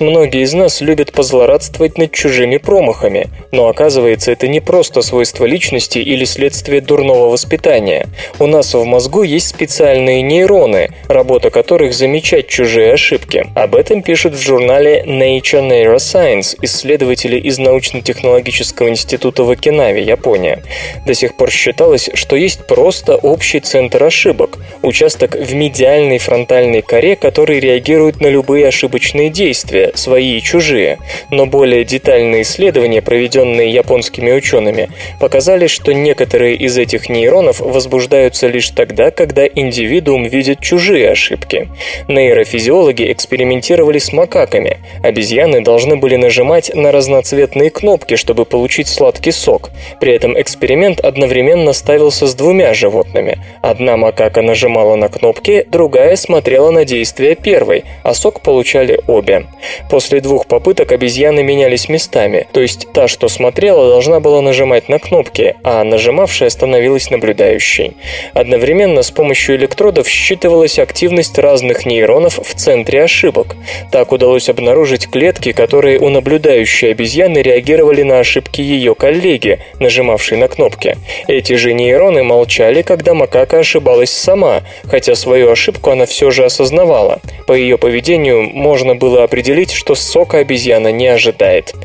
[0.00, 5.98] Многие из нас любят позлорадствовать над чужими промахами, но оказывается это не просто свойство личности
[5.98, 8.06] или следствие дурного воспитания.
[8.38, 13.44] У нас в мозгу есть специальные нейроны, работа которых замечать чужие ошибки.
[13.54, 20.62] Об этом пишут в журнале Nature Neuroscience Neuroscience исследователи из научно-технологического института в Окинаве, Япония.
[21.04, 27.16] До сих пор считалось, что есть просто общий центр ошибок, участок в медиальной фронтальной коре,
[27.16, 30.98] который реагирует на любые ошибочные действия, свои и чужие.
[31.30, 38.70] Но более детальные исследования, проведенные японскими учеными, показали, что некоторые из этих нейронов возбуждаются лишь
[38.70, 41.68] тогда, когда индивидуум видит чужие ошибки.
[42.06, 44.78] Нейрофизиологи экспериментировали с макаками.
[45.02, 49.70] Обезьяны должны должны были нажимать на разноцветные кнопки, чтобы получить сладкий сок.
[50.00, 53.38] При этом эксперимент одновременно ставился с двумя животными.
[53.62, 59.46] Одна макака нажимала на кнопки, другая смотрела на действия первой, а сок получали обе.
[59.90, 64.98] После двух попыток обезьяны менялись местами, то есть та, что смотрела, должна была нажимать на
[64.98, 67.96] кнопки, а нажимавшая становилась наблюдающей.
[68.34, 73.56] Одновременно с помощью электродов считывалась активность разных нейронов в центре ошибок.
[73.90, 80.36] Так удалось обнаружить клетки, которые которые у наблюдающей обезьяны реагировали на ошибки ее коллеги, нажимавшей
[80.36, 80.96] на кнопки.
[81.28, 87.20] Эти же нейроны молчали, когда макака ошибалась сама, хотя свою ошибку она все же осознавала.
[87.46, 91.76] По ее поведению можно было определить, что сока обезьяна не ожидает.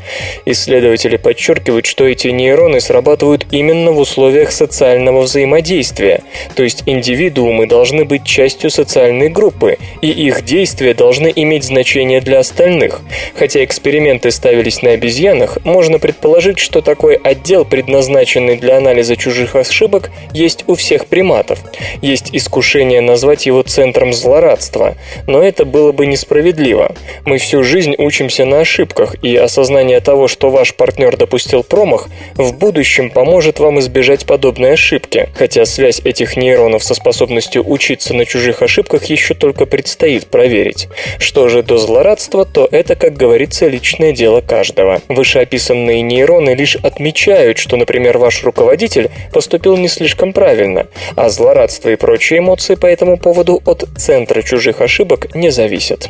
[0.44, 6.22] Исследователи подчеркивают, что эти нейроны срабатывают именно в условиях социального взаимодействия,
[6.56, 12.40] то есть индивидуумы должны быть частью социальной группы, и их действия должны иметь значение для
[12.40, 13.00] остальных.
[13.36, 19.56] Хотя эксперимент эксперименты ставились на обезьянах, можно предположить, что такой отдел, предназначенный для анализа чужих
[19.56, 21.58] ошибок, есть у всех приматов.
[22.00, 24.94] Есть искушение назвать его центром злорадства,
[25.26, 26.94] но это было бы несправедливо.
[27.26, 32.56] Мы всю жизнь учимся на ошибках, и осознание того, что ваш партнер допустил промах, в
[32.56, 38.62] будущем поможет вам избежать подобной ошибки, хотя связь этих нейронов со способностью учиться на чужих
[38.62, 40.88] ошибках еще только предстоит проверить.
[41.18, 45.02] Что же до злорадства, то это, как говорится, личное дело каждого.
[45.08, 51.96] Вышеописанные нейроны лишь отмечают, что, например, ваш руководитель поступил не слишком правильно, а злорадство и
[51.96, 56.08] прочие эмоции по этому поводу от центра чужих ошибок не зависят.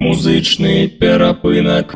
[0.00, 1.94] Музычный перапынок.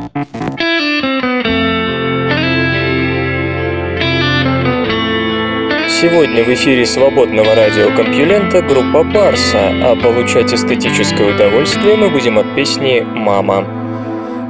[6.02, 13.02] Сегодня в эфире свободного радиокомпьюлента группа Барса, а получать эстетическое удовольствие мы будем от песни
[13.02, 13.64] «Мама».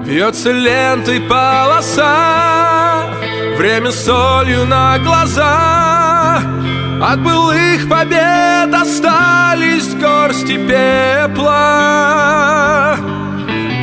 [0.02, 3.10] Вьется лентой полоса,
[3.58, 6.40] время солью на глаза,
[7.02, 11.36] От былых побед остались горсти пепла.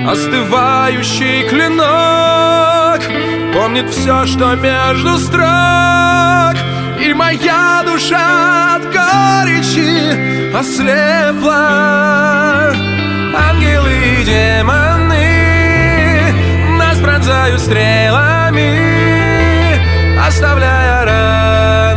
[0.08, 3.02] Остывающий клинок
[3.54, 6.56] Помнит все, что между строк
[7.02, 12.10] И моя душа от горечи ослепла.
[13.36, 15.18] Ангелы и демоны
[16.78, 18.72] Нас пронзают стрелами
[20.28, 21.89] Оставляя раны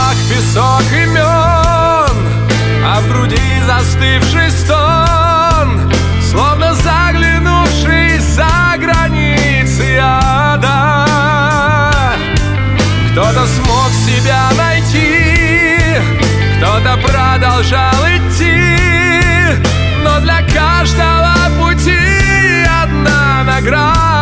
[0.00, 2.16] Зубах песок имен
[2.84, 5.92] А в груди застывший стон.
[6.22, 11.06] Словно заглянувший за границы ада
[13.12, 15.96] Кто-то смог себя найти
[16.56, 18.76] Кто-то продолжал идти.
[20.02, 24.19] Но для каждого пути одна награда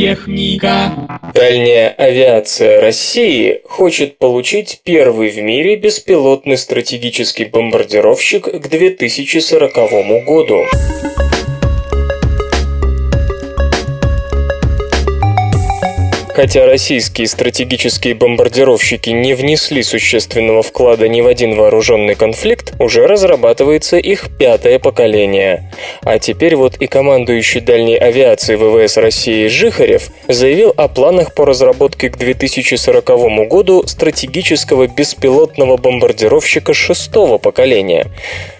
[0.00, 1.20] техника.
[1.34, 10.64] Дальняя авиация России хочет получить первый в мире беспилотный стратегический бомбардировщик к 2040 году.
[16.40, 23.98] Хотя российские стратегические бомбардировщики не внесли существенного вклада ни в один вооруженный конфликт, уже разрабатывается
[23.98, 25.70] их пятое поколение.
[26.02, 32.08] А теперь вот и командующий дальней авиацией ВВС России Жихарев заявил о планах по разработке
[32.08, 33.04] к 2040
[33.46, 38.06] году стратегического беспилотного бомбардировщика шестого поколения.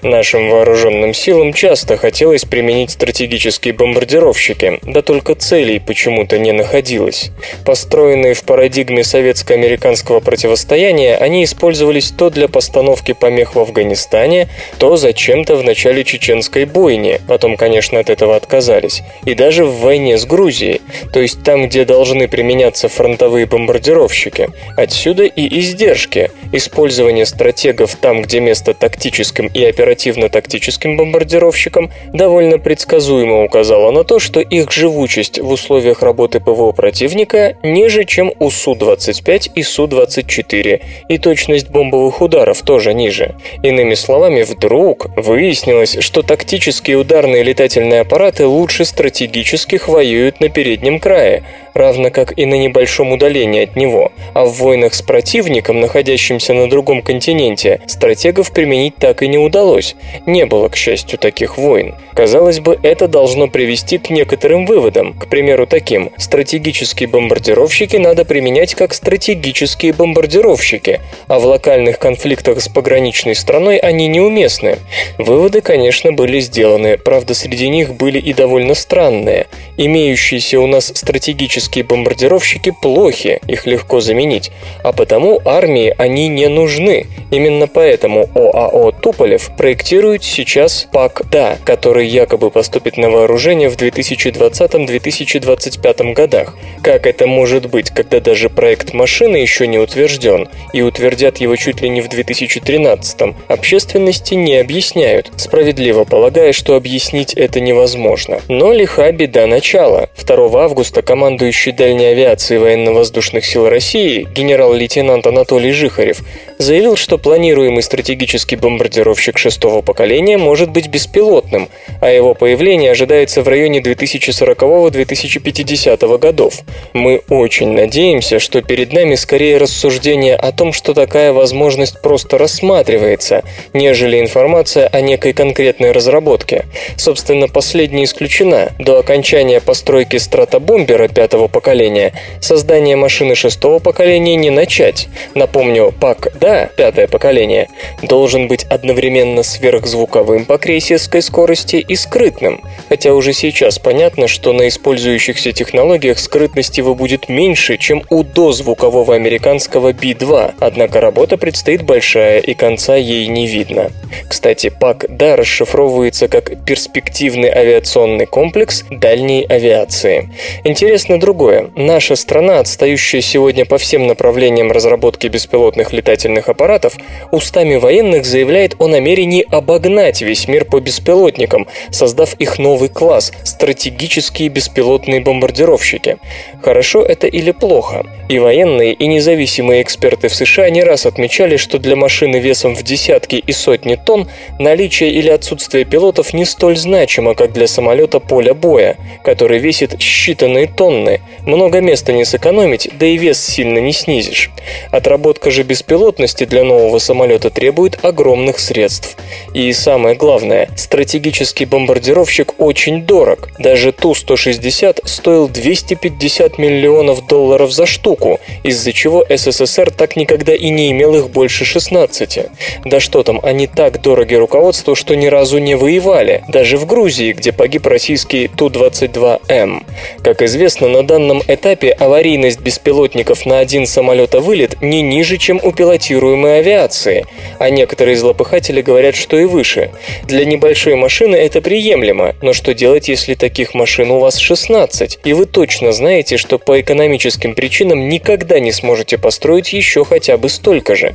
[0.03, 7.31] Нашим вооруженным силам часто хотелось применить стратегические бомбардировщики, да только целей почему-то не находилось.
[7.71, 14.49] Построенные в парадигме советско-американского противостояния, они использовались то для постановки помех в Афганистане,
[14.79, 20.19] то зачем-то в начале чеченской бойни, потом, конечно, от этого отказались, и даже в войне
[20.19, 20.81] с Грузией,
[21.13, 24.49] то есть там, где должны применяться фронтовые бомбардировщики.
[24.77, 26.33] Отсюда и издержки.
[26.51, 34.41] Использование стратегов там, где место тактическим и оперативно-тактическим бомбардировщикам, довольно предсказуемо указало на то, что
[34.41, 41.71] их живучесть в условиях работы ПВО противника ниже, чем у Су-25 и Су-24, и точность
[41.71, 43.35] бомбовых ударов тоже ниже.
[43.63, 51.43] Иными словами, вдруг выяснилось, что тактические ударные летательные аппараты лучше стратегических воюют на переднем крае,
[51.75, 56.69] равно как и на небольшом удалении от него, а в войнах с противником, находящимся на
[56.69, 59.97] другом континенте, стратегов применить так и не удалось.
[60.27, 61.95] Не было, к счастью, таких войн.
[62.15, 66.11] Казалось бы, это должно привести к некоторым выводам, к примеру, таким.
[66.17, 67.09] Стратегические
[67.41, 74.77] бомбардировщики надо применять как стратегические бомбардировщики, а в локальных конфликтах с пограничной страной они неуместны.
[75.17, 79.47] Выводы, конечно, были сделаны, правда, среди них были и довольно странные.
[79.79, 84.51] Имеющиеся у нас стратегические бомбардировщики плохи, их легко заменить,
[84.85, 87.07] а потому армии они не нужны.
[87.31, 96.55] Именно поэтому ОАО «Туполев» проектирует сейчас ПАК-ДА, который якобы поступит на вооружение в 2020-2025 годах.
[96.83, 101.81] Как это может быть, когда даже проект машины еще не утвержден, и утвердят его чуть
[101.81, 108.41] ли не в 2013, общественности не объясняют, справедливо полагая, что объяснить это невозможно.
[108.49, 110.09] Но лиха беда начала.
[110.27, 116.23] 2 августа командующий дальней авиации военно-воздушных сил России генерал-лейтенант Анатолий Жихарев
[116.59, 121.69] заявил, что планируемый стратегический бомбардировщик шестого поколения может быть беспилотным,
[122.01, 126.55] а его появление ожидается в районе 2040-2050 годов.
[126.93, 133.43] Мы очень надеемся, что перед нами скорее рассуждение о том, что такая возможность просто рассматривается,
[133.73, 136.67] нежели информация о некой конкретной разработке.
[136.97, 138.73] Собственно, последняя исключена.
[138.79, 145.09] До окончания постройки стратобомбера пятого поколения создание машины шестого поколения не начать.
[145.35, 147.69] Напомню, ПАК «Да», пятое поколение,
[148.03, 154.69] должен быть одновременно сверхзвуковым по крейсерской скорости и скрытным, хотя уже сейчас понятно, что на
[154.69, 162.39] использующихся технологиях скрытность его будет меньше, чем у дозвукового американского B-2, однако работа предстоит большая
[162.41, 163.91] и конца ей не видно.
[164.29, 170.31] Кстати, ПАК-Да расшифровывается как перспективный авиационный комплекс дальней авиации.
[170.65, 171.71] Интересно другое.
[171.75, 176.97] Наша страна, отстающая сегодня по всем направлениям разработки беспилотных летательных аппаратов,
[177.33, 184.49] устами военных заявляет о намерении обогнать весь мир по беспилотникам, создав их новый класс– стратегические
[184.49, 186.19] беспилотные бомбардировщики.
[186.63, 188.05] Хорошо это или плохо?
[188.29, 192.83] И военные, и независимые эксперты в США не раз отмечали, что для машины весом в
[192.85, 194.29] десятки и сотни тонн
[194.59, 200.73] наличие или отсутствие пилотов не столь значимо, как для самолета поля боя, который весит считанные
[200.73, 201.21] тонны.
[201.45, 204.51] Много места не сэкономить, да и вес сильно не снизишь.
[204.93, 209.17] Отработка же беспилотности для нового самолета требует огромных средств.
[209.55, 213.49] И самое главное, стратегический бомбардировщик очень дорог.
[213.59, 216.90] Даже Ту-160 стоил 250 миллионов
[217.27, 222.39] долларов за штуку, из-за чего СССР так никогда и не имел их больше 16.
[222.85, 227.33] Да что там, они так дороги руководству, что ни разу не воевали, даже в Грузии,
[227.33, 229.85] где погиб российский Ту-22М.
[230.23, 236.61] Как известно, на данном этапе аварийность беспилотников на один самолета-вылет не ниже, чем у пилотируемой
[236.61, 237.27] авиации,
[237.59, 239.91] а некоторые злопыхатели говорят, что и выше.
[240.25, 245.33] Для небольшой машины это приемлемо, но что делать, если таких машин у вас 16, и
[245.33, 250.97] вы точно знаете, что по экономическим причинам никогда не сможете построить еще хотя бы столько
[250.97, 251.15] же?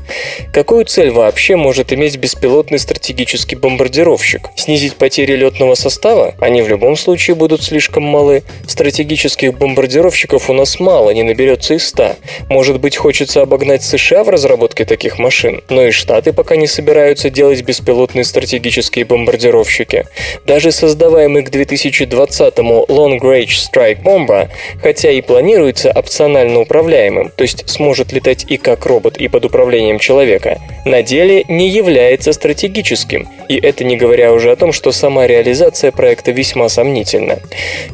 [0.53, 4.49] Какую цель вообще может иметь беспилотный стратегический бомбардировщик?
[4.55, 6.35] Снизить потери летного состава?
[6.39, 8.43] Они в любом случае будут слишком малы.
[8.67, 12.15] Стратегических бомбардировщиков у нас мало, не наберется и 100.
[12.49, 17.29] Может быть, хочется обогнать США в разработке таких машин, но и Штаты пока не собираются
[17.29, 20.05] делать беспилотные стратегические бомбардировщики.
[20.45, 24.49] Даже создаваемый к 2020-му Long Range Strike Bomber,
[24.81, 29.99] хотя и планируется опционально управляемым, то есть сможет летать и как робот, и под управлением
[29.99, 35.27] человека, на деле не является стратегическим, и это не говоря уже о том, что сама
[35.27, 37.39] реализация проекта весьма сомнительна.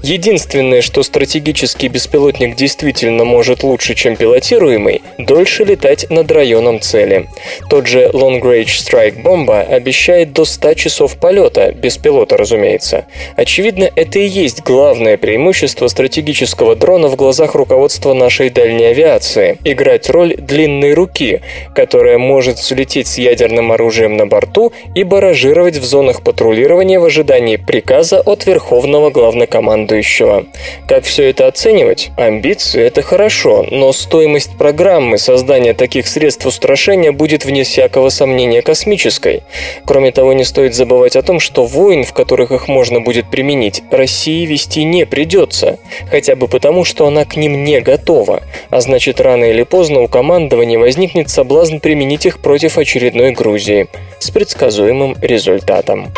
[0.03, 7.28] Единственное, что стратегический беспилотник действительно может лучше, чем пилотируемый, дольше летать над районом цели.
[7.70, 13.05] Тот же Long Range Strike Bomba обещает до 100 часов полета, без пилота, разумеется.
[13.36, 20.10] Очевидно, это и есть главное преимущество стратегического дрона в глазах руководства нашей дальней авиации– играть
[20.10, 21.41] роль длинной руки,
[21.76, 27.58] которая может взлететь с ядерным оружием на борту и баражировать в зонах патрулирования в ожидании
[27.58, 30.45] приказа от Верховного Главнокомандующего.
[30.88, 32.12] Как все это оценивать?
[32.18, 39.43] Амбиции– это хорошо, но стоимость программы создания таких средств устрашения будет вне всякого сомнения космической.
[39.86, 43.84] Кроме того, не стоит забывать о том, что войн, в которых их можно будет применить,
[43.91, 45.80] России вести не придется.
[46.10, 50.09] Хотя бы потому, что она к ним не готова, а значит рано или поздно у
[50.09, 53.88] командования возникнет соблазн применить их против очередной Грузии
[54.19, 56.11] с предсказуемым результатом.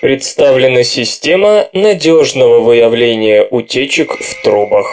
[0.00, 4.86] Представлена система надежного выявления утечек в трубах.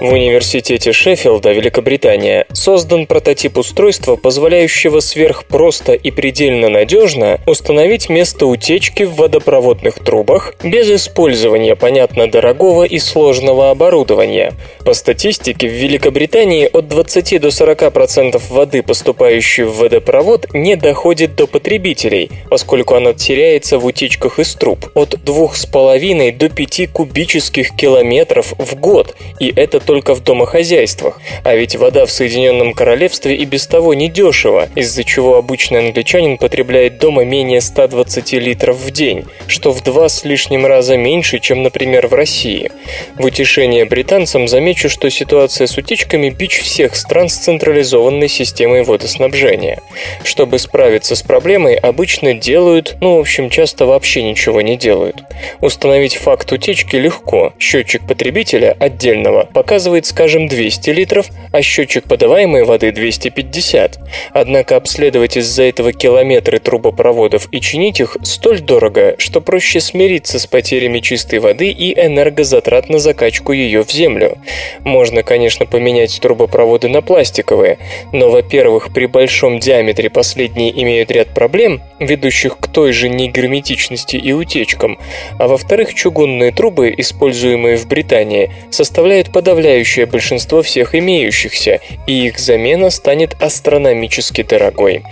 [0.00, 9.02] В университете Шеффилда, Великобритания, создан прототип устройства, позволяющего сверхпросто и предельно надежно установить место утечки
[9.02, 14.54] в водопроводных трубах без использования, понятно, дорогого и сложного оборудования.
[14.86, 21.46] По статистике, в Великобритании от 20 до 40% воды, поступающей в водопровод, не доходит до
[21.46, 28.76] потребителей, поскольку она теряется в утечках из труб от 2,5 до 5 кубических километров в
[28.76, 31.20] год, и это только в домохозяйствах.
[31.42, 36.98] А ведь вода в Соединенном Королевстве и без того недешево, из-за чего обычный англичанин потребляет
[36.98, 42.06] дома менее 120 литров в день, что в два с лишним раза меньше, чем, например,
[42.06, 42.70] в России.
[43.18, 49.80] В утешение британцам замечу, что ситуация с утечками– бич всех стран с централизованной системой водоснабжения.
[50.22, 55.16] Чтобы справиться с проблемой, обычно делают, ну, в общем, часто вообще ничего не делают.
[55.60, 57.54] Установить факт утечки легко.
[57.58, 63.98] Счетчик потребителя отдельного показывает показывает, скажем, 200 литров, а счетчик подаваемой воды 250.
[64.34, 70.46] Однако обследовать из-за этого километры трубопроводов и чинить их столь дорого, что проще смириться с
[70.46, 74.36] потерями чистой воды и энергозатрат на закачку ее в землю.
[74.80, 77.78] Можно, конечно, поменять трубопроводы на пластиковые,
[78.12, 84.32] но, во-первых, при большом диаметре последние имеют ряд проблем, ведущих к той же негерметичности и
[84.32, 84.98] утечкам,
[85.38, 92.40] а во-вторых, чугунные трубы, используемые в Британии, составляют подавляющее подавляющее большинство всех имеющихся, и их
[92.40, 95.04] замена станет астрономически дорогой.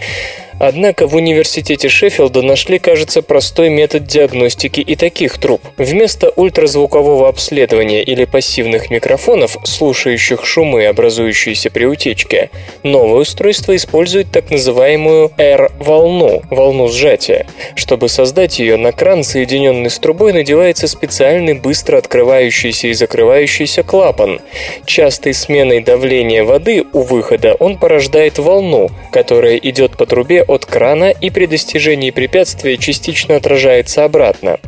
[0.58, 5.62] Однако в университете Шеффилда нашли, кажется, простой метод диагностики и таких труб.
[5.76, 12.50] Вместо ультразвукового обследования или пассивных микрофонов, слушающих шумы, образующиеся при утечке,
[12.82, 17.46] новое устройство использует так называемую R-волну, волну сжатия.
[17.76, 24.40] Чтобы создать ее, на кран, соединенный с трубой, надевается специальный быстро открывающийся и закрывающийся клапан.
[24.86, 31.10] Частой сменой давления воды у выхода он порождает волну, которая идет по трубе от крана
[31.10, 34.58] и при достижении препятствия частично отражается обратно.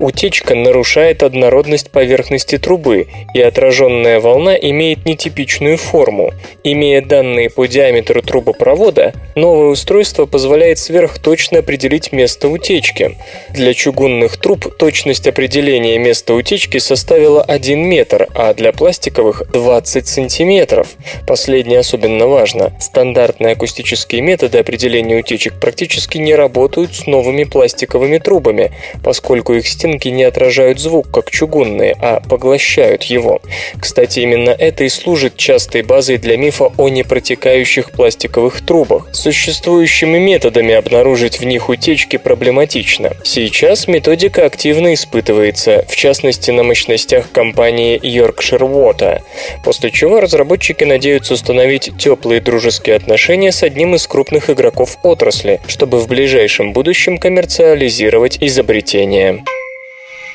[0.00, 6.32] Утечка нарушает однородность поверхности трубы, и отраженная волна имеет нетипичную форму.
[6.64, 13.16] Имея данные по диаметру трубопровода, новое устройство позволяет сверхточно определить место утечки.
[13.50, 20.88] Для чугунных труб точность определения места утечки составила 1 метр, а для пластиковых 20 сантиметров.
[21.26, 22.72] Последнее особенно важно.
[22.80, 28.72] Стандартные акустические методы определения утечки утечек практически не работают с новыми пластиковыми трубами,
[29.04, 33.42] поскольку их стенки не отражают звук, как чугунные, а поглощают его.
[33.78, 39.08] Кстати, именно это и служит частой базой для мифа о непротекающих пластиковых трубах.
[39.12, 43.12] Существующими методами обнаружить в них утечки проблематично.
[43.22, 49.20] Сейчас методика активно испытывается, в частности на мощностях компании Yorkshire Water,
[49.62, 55.60] после чего разработчики надеются установить теплые дружеские отношения с одним из крупных игроков отрасли отрасли,
[55.66, 59.44] чтобы в ближайшем будущем коммерциализировать изобретение.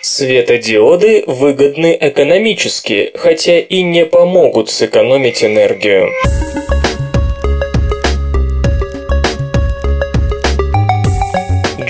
[0.02, 6.10] Светодиоды выгодны экономически, хотя и не помогут сэкономить энергию.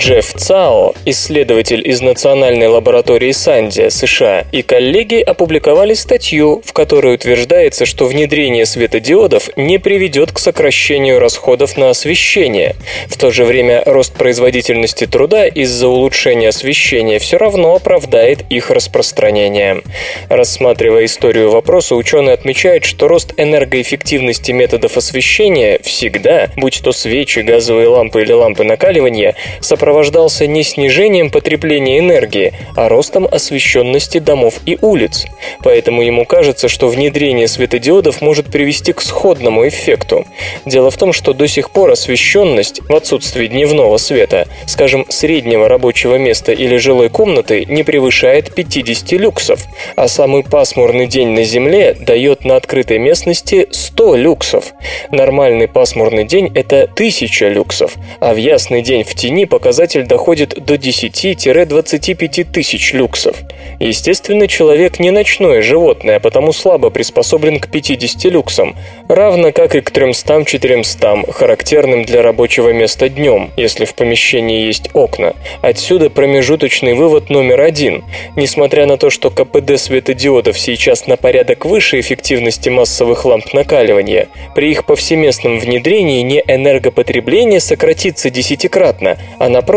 [0.04, 7.86] Джефф Цао, исследователь из Национальной лаборатории Санди, США, и коллеги опубликовали статью, в которой утверждается,
[7.86, 12.76] что внедрение светодиодов не приведет к сокращению расходов на освещение.
[13.08, 19.80] В то же время рост производительности труда из-за улучшения освещения все равно оправдает их распространение.
[20.28, 27.88] Рассматривая историю вопроса, ученые отмечают, что рост энергоэффективности методов освещения всегда, будь то свечи, газовые
[27.88, 34.76] лампы или лампы накаливания, сопровождается сопровождался не снижением потребления энергии, а ростом освещенности домов и
[34.80, 35.26] улиц.
[35.62, 40.26] Поэтому ему кажется, что внедрение светодиодов может привести к сходному эффекту.
[40.66, 46.16] Дело в том, что до сих пор освещенность в отсутствии дневного света, скажем, среднего рабочего
[46.16, 49.60] места или жилой комнаты не превышает 50 люксов,
[49.94, 54.72] а самый пасмурный день на Земле дает на открытой местности 100 люксов.
[55.12, 60.64] Нормальный пасмурный день– это 1000 люксов, а в ясный день в тени показатель показатель доходит
[60.64, 63.36] до 10-25 тысяч люксов.
[63.80, 68.76] Естественно, человек не ночное животное, а потому слабо приспособлен к 50 люксам,
[69.08, 75.34] равно как и к 300-400, характерным для рабочего места днем, если в помещении есть окна.
[75.60, 78.04] Отсюда промежуточный вывод номер один.
[78.36, 84.70] Несмотря на то, что КПД светодиодов сейчас на порядок выше эффективности массовых ламп накаливания, при
[84.70, 89.73] их повсеместном внедрении не энергопотребление сократится десятикратно, а напротив,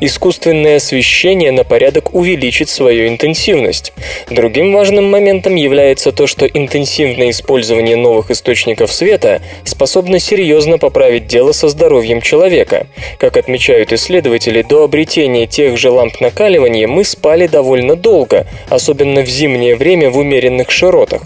[0.00, 3.92] искусственное освещение на порядок увеличит свою интенсивность.
[4.30, 11.52] Другим важным моментом является то, что интенсивное использование новых источников света способно серьезно поправить дело
[11.52, 12.86] со здоровьем человека.
[13.18, 19.28] Как отмечают исследователи, до обретения тех же ламп накаливания мы спали довольно долго, особенно в
[19.28, 21.22] зимнее время в умеренных широтах.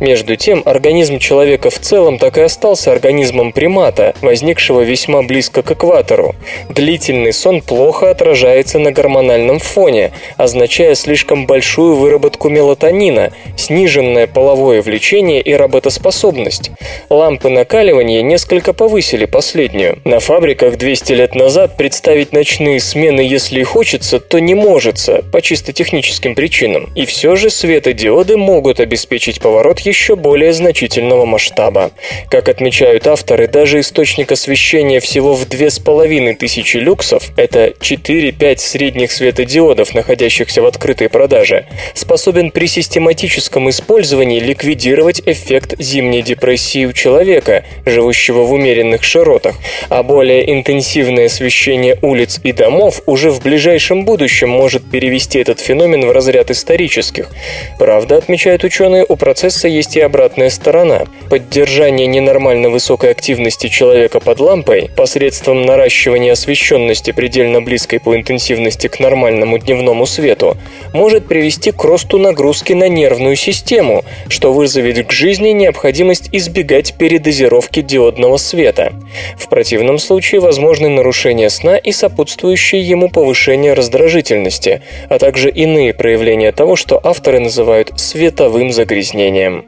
[0.00, 5.72] Между тем, организм человека в целом так и остался организмом примата, возникшего весьма близко к
[5.72, 6.34] экватору.
[6.68, 15.40] Длительный сон плохо отражается на гормональном фоне, означая слишком большую выработку мелатонина, сниженное половое влечение
[15.40, 16.70] и работоспособность.
[17.10, 19.98] Лампы накаливания несколько повысили последнюю.
[20.04, 25.40] На фабриках 200 лет назад представить ночные смены, если и хочется, то не можется, по
[25.40, 26.90] чисто техническим причинам.
[26.94, 31.90] И все же светодиоды могут обеспечить поворот еще более значительного масштаба.
[32.28, 40.62] Как отмечают авторы, даже источник освещения всего в 2500 люксов, это 4-5 средних светодиодов, находящихся
[40.62, 48.52] в открытой продаже, способен при систематическом использовании ликвидировать эффект зимней депрессии у человека, живущего в
[48.52, 49.56] умеренных широтах,
[49.88, 56.06] а более интенсивное освещение улиц и домов уже в ближайшем будущем может перевести этот феномен
[56.06, 57.30] в разряд исторических.
[57.78, 61.04] Правда, отмечают ученые, у процесса есть и обратная сторона.
[61.30, 69.00] Поддержание ненормально высокой активности человека под лампой посредством наращивания освещенности предельно близкой по интенсивности к
[69.00, 70.56] нормальному дневному свету
[70.92, 77.82] может привести к росту нагрузки на нервную систему, что вызовет к жизни необходимость избегать передозировки
[77.82, 78.92] диодного света.
[79.36, 86.52] В противном случае возможны нарушения сна и сопутствующее ему повышение раздражительности, а также иные проявления
[86.52, 89.64] того, что авторы называют световым загрязнением.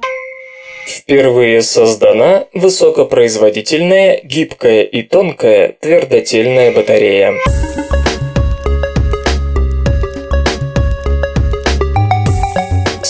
[0.87, 7.35] Впервые создана высокопроизводительная, гибкая и тонкая твердотельная батарея.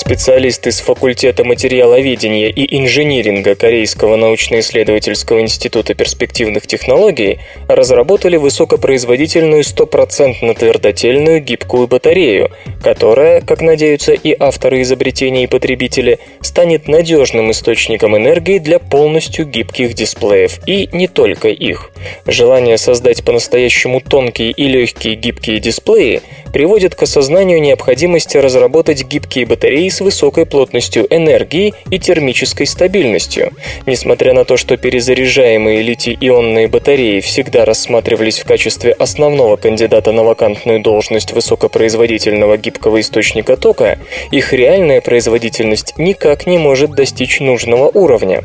[0.07, 11.41] Специалисты с факультета материаловедения и инжиниринга Корейского научно-исследовательского института перспективных технологий разработали высокопроизводительную стопроцентно твердотельную
[11.41, 12.53] гибкую батарею,
[12.85, 19.95] которая, как надеются и авторы изобретения и потребители, станет надежным источником энергии для полностью гибких
[19.95, 21.91] дисплеев, и не только их.
[22.29, 26.23] Желание создать по-настоящему тонкие и легкие гибкие дисплеи
[26.57, 33.53] приводит к осознанию необходимости разработать гибкие батареи с высокой плотностью энергии и термической стабильностью.
[33.85, 40.81] Несмотря на то, что перезаряжаемые литий-ионные батареи всегда рассматривались в качестве основного кандидата на вакантную
[40.81, 43.99] должность высокопроизводительного гибкого источника тока,
[44.31, 48.45] их реальная производительность никак не может достичь нужного уровня.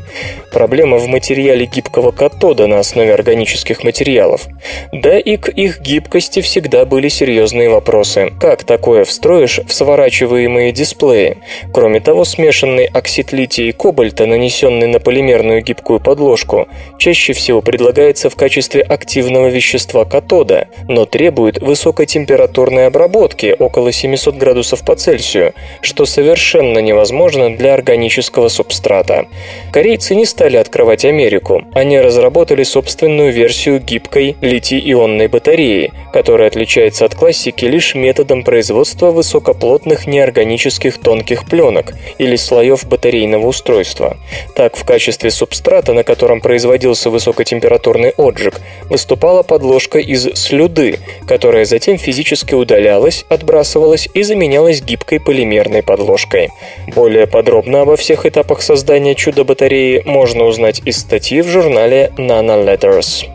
[0.52, 4.48] Проблема в материале гибкого катода на основе органических материалов.
[4.92, 8.01] Да и к их гибкости всегда были серьезные вопросы.
[8.40, 11.38] Как такое встроишь в сворачиваемые дисплеи?
[11.72, 18.30] Кроме того, смешанный оксид лития и кобальта, нанесенный на полимерную гибкую подложку, чаще всего предлагается
[18.30, 26.04] в качестве активного вещества катода, но требует высокотемпературной обработки около 700 градусов по Цельсию, что
[26.04, 29.26] совершенно невозможно для органического субстрата.
[29.72, 31.62] Корейцы не стали открывать Америку.
[31.74, 40.06] Они разработали собственную версию гибкой литий-ионной батареи, которая отличается от классики лишь методом производства высокоплотных
[40.06, 44.16] неорганических тонких пленок или слоев батарейного устройства.
[44.54, 51.98] Так, в качестве субстрата, на котором производился высокотемпературный отжиг, выступала подложка из слюды, которая затем
[51.98, 56.50] физически удалялась, отбрасывалась и заменялась гибкой полимерной подложкой.
[56.94, 63.26] Более подробно обо всех этапах создания чудо-батареи можно узнать из статьи в журнале Nano Letters.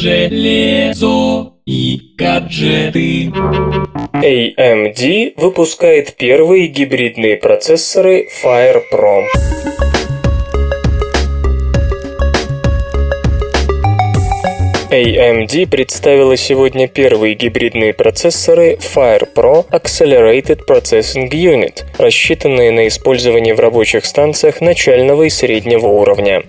[0.00, 3.26] Железо и гаджеты.
[4.14, 9.26] AMD выпускает первые гибридные процессоры Fire Pro.
[14.90, 23.60] AMD представила сегодня первые гибридные процессоры Fire Pro Accelerated Processing Unit, рассчитанные на использование в
[23.60, 26.42] рабочих станциях начального и среднего уровня.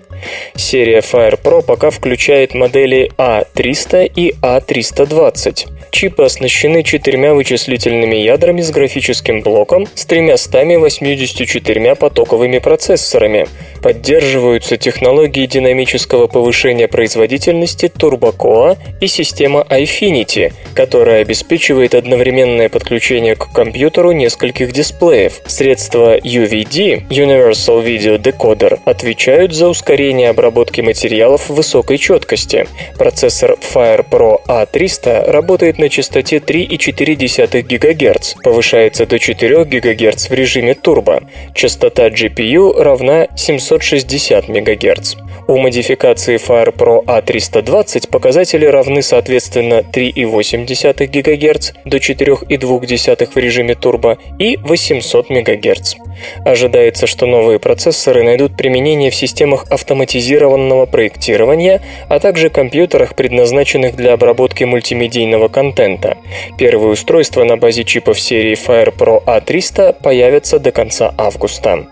[0.56, 5.68] Серия Fire Pro пока включает модели A300 и A320.
[5.92, 13.48] Чипы оснащены четырьмя вычислительными ядрами с графическим блоком с 384 потоковыми процессорами.
[13.82, 24.12] Поддерживаются технологии динамического повышения производительности Turbocoa и система iFinity, которая обеспечивает одновременное подключение к компьютеру
[24.12, 25.42] нескольких дисплеев.
[25.46, 32.68] Средства UVD Universal Video Decoder отвечают за ускорение обработки материалов высокой четкости.
[32.98, 40.74] Процессор Fire Pro A300 работает на частоте 3,4 ГГц, повышается до 4 ГГц в режиме
[40.74, 41.22] турбо.
[41.54, 45.16] Частота GPU равна 760 МГц.
[45.48, 54.18] У модификации Fire Pro A320 показатели равны соответственно 3,8 ГГц до 4,2 в режиме турбо
[54.40, 55.96] и 800 МГц.
[56.46, 64.14] Ожидается, что новые процессоры найдут применение в системах автоматизированного проектирования, а также компьютерах, предназначенных для
[64.14, 66.18] обработки мультимедийного контента.
[66.58, 71.88] Первые устройства на базе чипов серии Fire Pro A300 появятся до конца августа.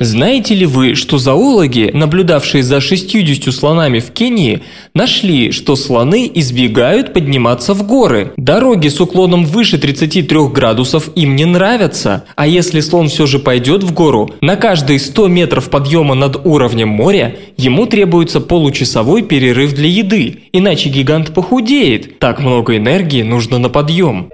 [0.00, 4.62] Знаете ли вы, что зоологи, наблюдавшие за 60 слонами в Кении,
[4.94, 8.32] нашли, что слоны избегают подниматься в горы?
[8.36, 12.24] Дороги с уклоном выше 33 градусов им не нравятся.
[12.36, 16.88] А если слон все же пойдет в гору, на каждые 100 метров подъема над уровнем
[16.88, 22.18] моря ему требуется получасовой перерыв для еды, иначе гигант похудеет.
[22.18, 24.30] Так много энергии нужно на подъем.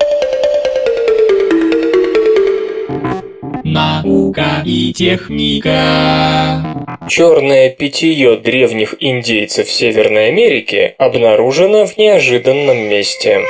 [3.70, 6.86] Наука и техника.
[7.06, 13.42] Черное питье древних индейцев Северной Америки обнаружено в неожиданном месте.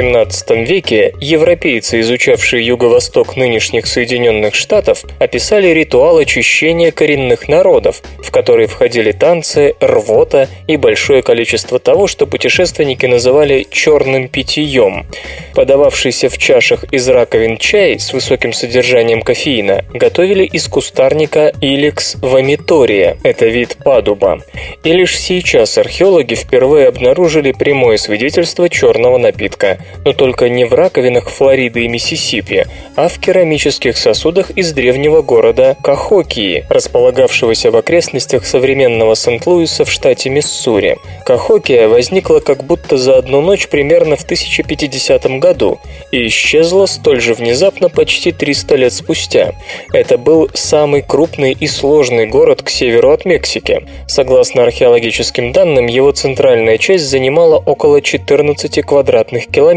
[0.00, 8.66] XVII веке европейцы, изучавшие юго-восток нынешних Соединенных Штатов, описали ритуал очищения коренных народов, в который
[8.66, 15.06] входили танцы, рвота и большое количество того, что путешественники называли «черным питьем».
[15.54, 23.18] Подававшийся в чашах из раковин чай с высоким содержанием кофеина готовили из кустарника Иликс вомитория,
[23.22, 24.40] это вид падуба.
[24.82, 31.28] И лишь сейчас археологи впервые обнаружили прямое свидетельство черного напитка, но только не в раковинах
[31.28, 32.66] Флориды и Миссисипи,
[32.96, 40.30] а в керамических сосудах из древнего города Кахокии, располагавшегося в окрестностях современного Сент-Луиса в штате
[40.30, 40.96] Миссури.
[41.24, 45.78] Кахокия возникла как будто за одну ночь примерно в 1050 году
[46.12, 49.52] и исчезла столь же внезапно почти 300 лет спустя.
[49.92, 53.86] Это был самый крупный и сложный город к северу от Мексики.
[54.06, 59.69] Согласно археологическим данным, его центральная часть занимала около 14 квадратных километров,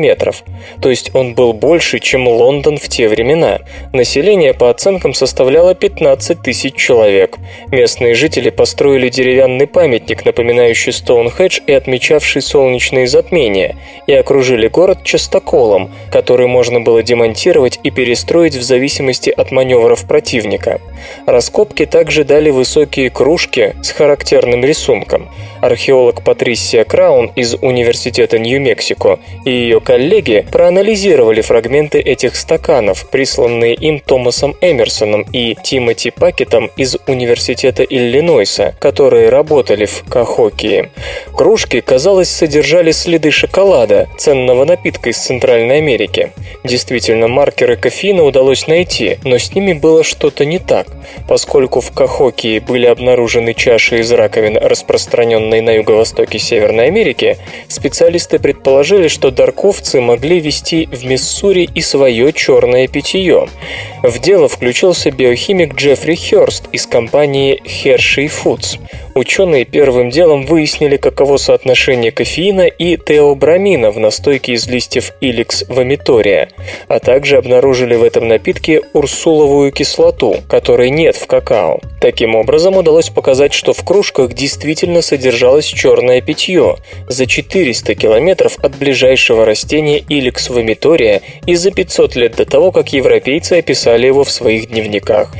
[0.81, 3.59] то есть он был больше, чем Лондон в те времена.
[3.91, 7.37] Население, по оценкам, составляло 15 тысяч человек.
[7.71, 13.75] Местные жители построили деревянный памятник, напоминающий Стоунхедж и отмечавший солнечные затмения,
[14.07, 20.81] и окружили город частоколом, который можно было демонтировать и перестроить в зависимости от маневров противника.
[21.25, 25.29] Раскопки также дали высокие кружки с характерным рисунком.
[25.61, 33.99] Археолог Патрисия Краун из Университета Нью-Мексико и ее коллеги проанализировали фрагменты этих стаканов, присланные им
[33.99, 40.89] Томасом Эмерсоном и Тимоти Пакетом из Университета Иллинойса, которые работали в Кахокии.
[41.35, 46.31] Кружки, казалось, содержали следы шоколада, ценного напитка из Центральной Америки.
[46.63, 50.87] Действительно, маркеры кофеина удалось найти, но с ними было что-то не так.
[51.27, 59.07] Поскольку в Кахокии были обнаружены чаши из раковин, распространенные на юго-востоке Северной Америки, специалисты предположили,
[59.07, 59.31] что
[59.73, 63.47] дарковцы могли вести в Миссури и свое черное питье.
[64.03, 68.79] В дело включился биохимик Джеффри Хёрст из компании Hershey Foods.
[69.15, 76.49] Ученые первым делом выяснили, каково соотношение кофеина и теобрамина в настойке из листьев Иликс вомитория,
[76.87, 81.79] а также обнаружили в этом напитке урсуловую кислоту, которой нет в какао.
[82.01, 88.75] Таким образом, удалось показать, что в кружках действительно содержалось черное питье за 400 километров от
[88.77, 94.31] ближайшего растения Иликс вомитория и за 500 лет до того, как европейцы описали его в
[94.31, 95.31] своих дневниках.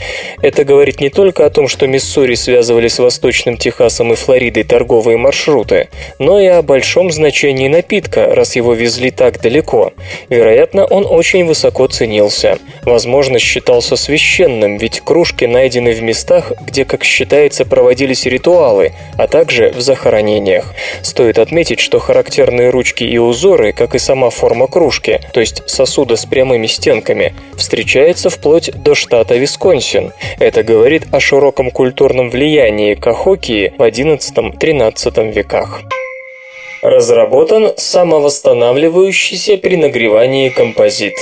[0.44, 5.18] Это говорит не только о том, что Миссури связывали с восточным Техасом и Флоридой торговые
[5.18, 5.88] маршруты,
[6.20, 9.94] но и о большом значении напитка, раз его везли так далеко.
[10.28, 12.60] Вероятно, он очень высоко ценился.
[12.84, 19.70] Возможно, считался священным, ведь кружки найдены в местах, где, как считается, проводились ритуалы, а также
[19.70, 20.74] в захоронениях.
[21.02, 26.18] Стоит отметить, что характерные ручки и узоры, как и сама форма кружки, то есть сосуда
[26.18, 30.12] с прямыми стенками, встречается вплоть до штата Висконсин.
[30.40, 32.96] Это говорит о широком культурном влиянии
[33.54, 35.82] Кахокии в XI-XIII веках.
[36.82, 41.14] Разработан самовосстанавливающийся при нагревании композит.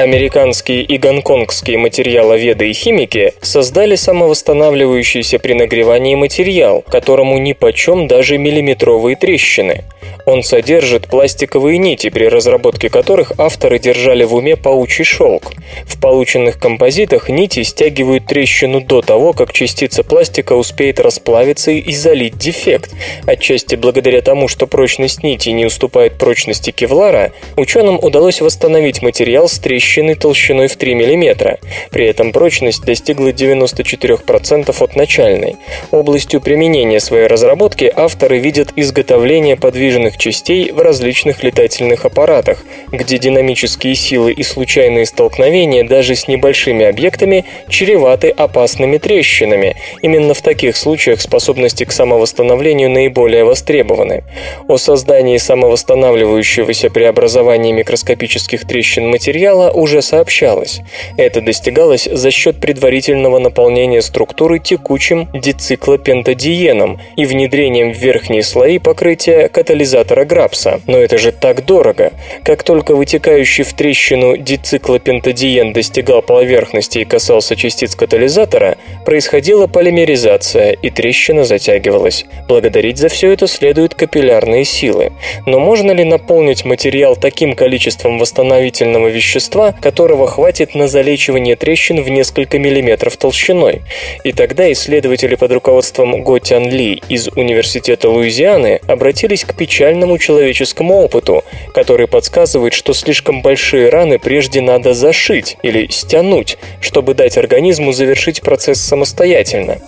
[0.00, 8.38] Американские и гонконгские материаловеды и химики создали самовосстанавливающийся при нагревании материал, которому ни почем даже
[8.38, 9.84] миллиметровые трещины.
[10.24, 15.52] Он содержит пластиковые нити, при разработке которых авторы держали в уме паучий шелк.
[15.84, 22.38] В полученных композитах нити стягивают трещину до того, как частица пластика успеет расплавиться и залить
[22.38, 22.90] дефект.
[23.26, 29.58] Отчасти благодаря тому, что прочность нити не уступает прочности кевлара, ученым удалось восстановить материал с
[29.58, 31.58] трещиной толщиной в 3 мм.
[31.90, 35.56] При этом прочность достигла 94% от начальной.
[35.90, 43.94] Областью применения своей разработки авторы видят изготовление подвижных частей в различных летательных аппаратах, где динамические
[43.94, 49.76] силы и случайные столкновения даже с небольшими объектами чреваты опасными трещинами.
[50.02, 54.22] Именно в таких случаях способности к самовосстановлению наиболее востребованы.
[54.68, 60.80] О создании самовосстанавливающегося при образовании микроскопических трещин материала уже сообщалось.
[61.16, 69.48] Это достигалось за счет предварительного наполнения структуры текучим дициклопентадиеном и внедрением в верхние слои покрытия
[69.48, 70.80] катализатора Грапса.
[70.86, 72.12] Но это же так дорого.
[72.44, 80.90] Как только вытекающий в трещину дициклопентадиен достигал поверхности и касался частиц катализатора, происходила полимеризация, и
[80.90, 82.26] трещина затягивалась.
[82.48, 85.12] Благодарить за все это следует капиллярные силы.
[85.46, 92.08] Но можно ли наполнить материал таким количеством восстановительного вещества, которого хватит на залечивание трещин в
[92.08, 93.82] несколько миллиметров толщиной?
[94.24, 101.02] И тогда исследователи под руководством Го Тян Ли из Университета Луизианы обратились к печальному человеческому
[101.02, 101.44] опыту,
[101.74, 108.42] который подсказывает, что слишком большие раны прежде надо зашить или стянуть, чтобы дать организму завершить
[108.42, 109.78] процесс самостоятельно.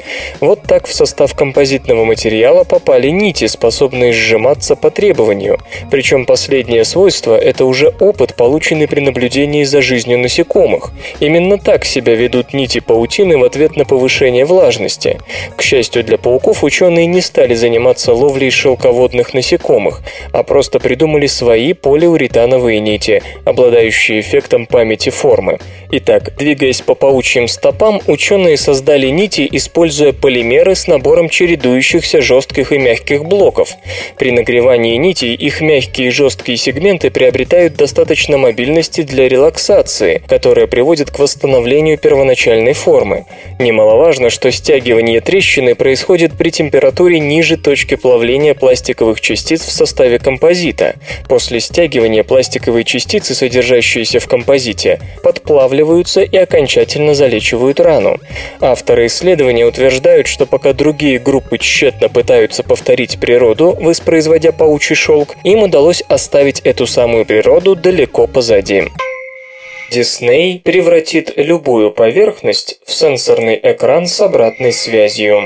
[0.40, 5.58] Вот так в состав композитного материала попали нити, способные сжиматься по требованию.
[5.90, 10.90] Причем последнее свойство– это уже опыт, полученный при наблюдении за жизнью насекомых.
[11.18, 15.18] Именно так себя ведут нити паутины в ответ на повышение влажности.
[15.56, 20.02] К счастью для пауков, ученые не стали заниматься ловлей шелководных насекомых,
[20.32, 25.58] а просто придумали свои полиуретановые нити, обладающие эффектом памяти формы.
[25.90, 32.78] Итак, двигаясь по паучьим стопам, ученые создали нити, используя полимеры с набором чередующихся жестких и
[32.78, 33.70] мягких блоков.
[34.18, 39.61] При нагревании нитей их мягкие и жесткие сегменты приобретают достаточно мобильности для релаксации,
[40.26, 43.24] которая приводит к восстановлению первоначальной формы.
[43.58, 50.96] Немаловажно, что стягивание трещины происходит при температуре ниже точки плавления пластиковых частиц в составе композита.
[51.28, 58.18] После стягивания пластиковые частицы, содержащиеся в композите, подплавливаются и окончательно залечивают рану.
[58.60, 65.62] Авторы исследования утверждают, что пока другие группы тщетно пытаются повторить природу, воспроизводя паучий шелк, им
[65.62, 68.84] удалось оставить эту самую природу далеко позади.
[69.92, 75.42] Дисней превратит любую поверхность в сенсорный экран с обратной связью.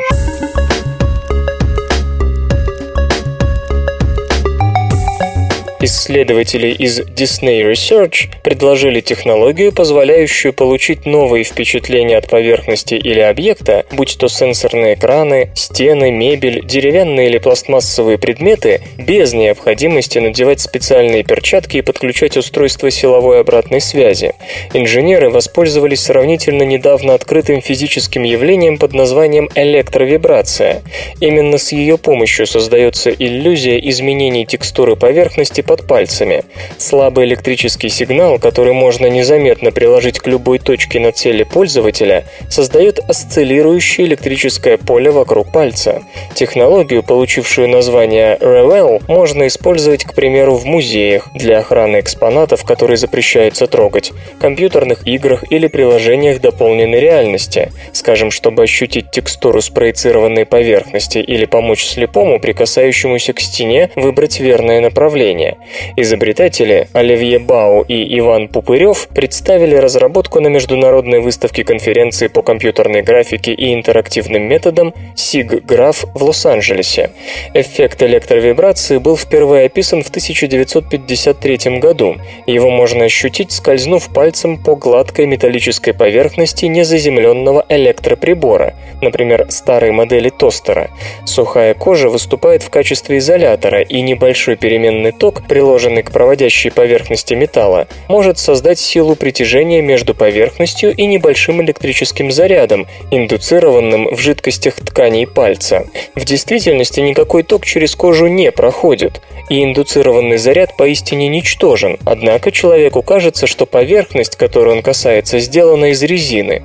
[5.79, 14.17] Исследователи из Disney Research предложили технологию, позволяющую получить новые впечатления от поверхности или объекта, будь
[14.17, 21.83] то сенсорные экраны, стены, мебель, деревянные или пластмассовые предметы, без необходимости надевать специальные перчатки и
[21.83, 24.33] подключать устройство силовой обратной связи.
[24.73, 30.83] Инженеры воспользовались сравнительно недавно открытым физическим явлением под названием электровибрация.
[31.21, 36.45] Именно с ее помощью создается иллюзия изменений текстуры поверхности под пальцами.
[36.79, 44.07] Слабый электрический сигнал, который можно незаметно приложить к любой точке на теле пользователя, создает осциллирующее
[44.07, 46.03] электрическое поле вокруг пальца.
[46.35, 53.67] Технологию, получившую название Revell, можно использовать, к примеру, в музеях для охраны экспонатов, которые запрещается
[53.67, 61.85] трогать, компьютерных играх или приложениях дополненной реальности, скажем, чтобы ощутить текстуру спроецированной поверхности или помочь
[61.85, 65.56] слепому, прикасающемуся к стене, выбрать верное направление.
[65.97, 73.53] Изобретатели Оливье Бау и Иван Пупырев представили разработку на международной выставке конференции по компьютерной графике
[73.53, 77.11] и интерактивным методам SIG-Graph в Лос-Анджелесе.
[77.55, 82.17] Эффект электровибрации был впервые описан в 1953 году.
[82.47, 90.91] Его можно ощутить, скользнув пальцем по гладкой металлической поверхности незаземленного электроприбора, например, старой модели тостера.
[91.25, 97.89] Сухая кожа выступает в качестве изолятора, и небольшой переменный ток, приложенный к проводящей поверхности металла,
[98.09, 105.87] может создать силу притяжения между поверхностью и небольшим электрическим зарядом, индуцированным в жидкостях тканей пальца.
[106.15, 113.03] В действительности никакой ток через кожу не проходит, и индуцированный заряд поистине ничтожен, однако человеку
[113.03, 116.63] кажется, что поверхность, которую он касается, сделана из резины.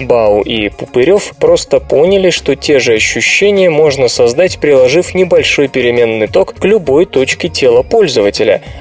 [0.00, 6.54] Бау и Пупырев просто поняли, что те же ощущения можно создать, приложив небольшой переменный ток
[6.54, 8.21] к любой точке тела пользователя,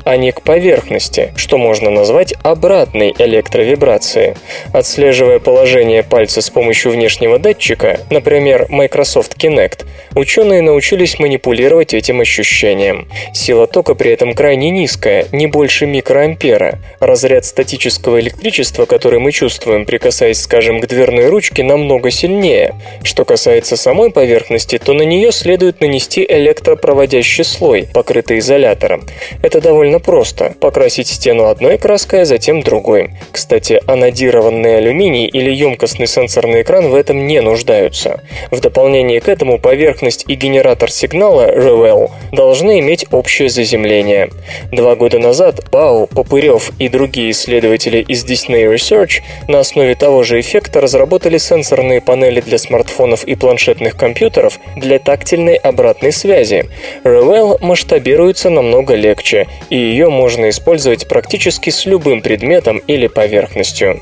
[0.03, 4.35] а не к поверхности, что можно назвать обратной электровибрацией.
[4.73, 9.85] Отслеживая положение пальца с помощью внешнего датчика, например, Microsoft Kinect,
[10.15, 13.07] ученые научились манипулировать этим ощущением.
[13.33, 16.79] Сила тока при этом крайне низкая, не больше микроампера.
[16.99, 22.75] Разряд статического электричества, который мы чувствуем, прикасаясь, скажем, к дверной ручке, намного сильнее.
[23.03, 29.03] Что касается самой поверхности, то на нее следует нанести электропроводящий слой, покрытый изолятором.
[29.41, 30.53] Это довольно просто.
[30.59, 33.11] Покрасить стену одной краской, а затем другой.
[33.31, 38.21] Кстати, анодированный алюминий или емкостный сенсорный экран в этом не нуждаются.
[38.51, 44.29] В дополнение к этому поверхность и генератор сигнала Revell должны иметь общее заземление.
[44.71, 50.39] Два года назад Бау, Попырев и другие исследователи из Disney Research на основе того же
[50.39, 56.69] эффекта разработали сенсорные панели для смартфонов и планшетных компьютеров для тактильной обратной связи.
[57.03, 59.20] Revell масштабируется намного легче,
[59.69, 64.01] и ее можно использовать практически с любым предметом или поверхностью.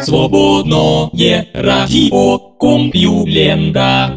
[0.00, 4.16] Свободное радио Компьюлента.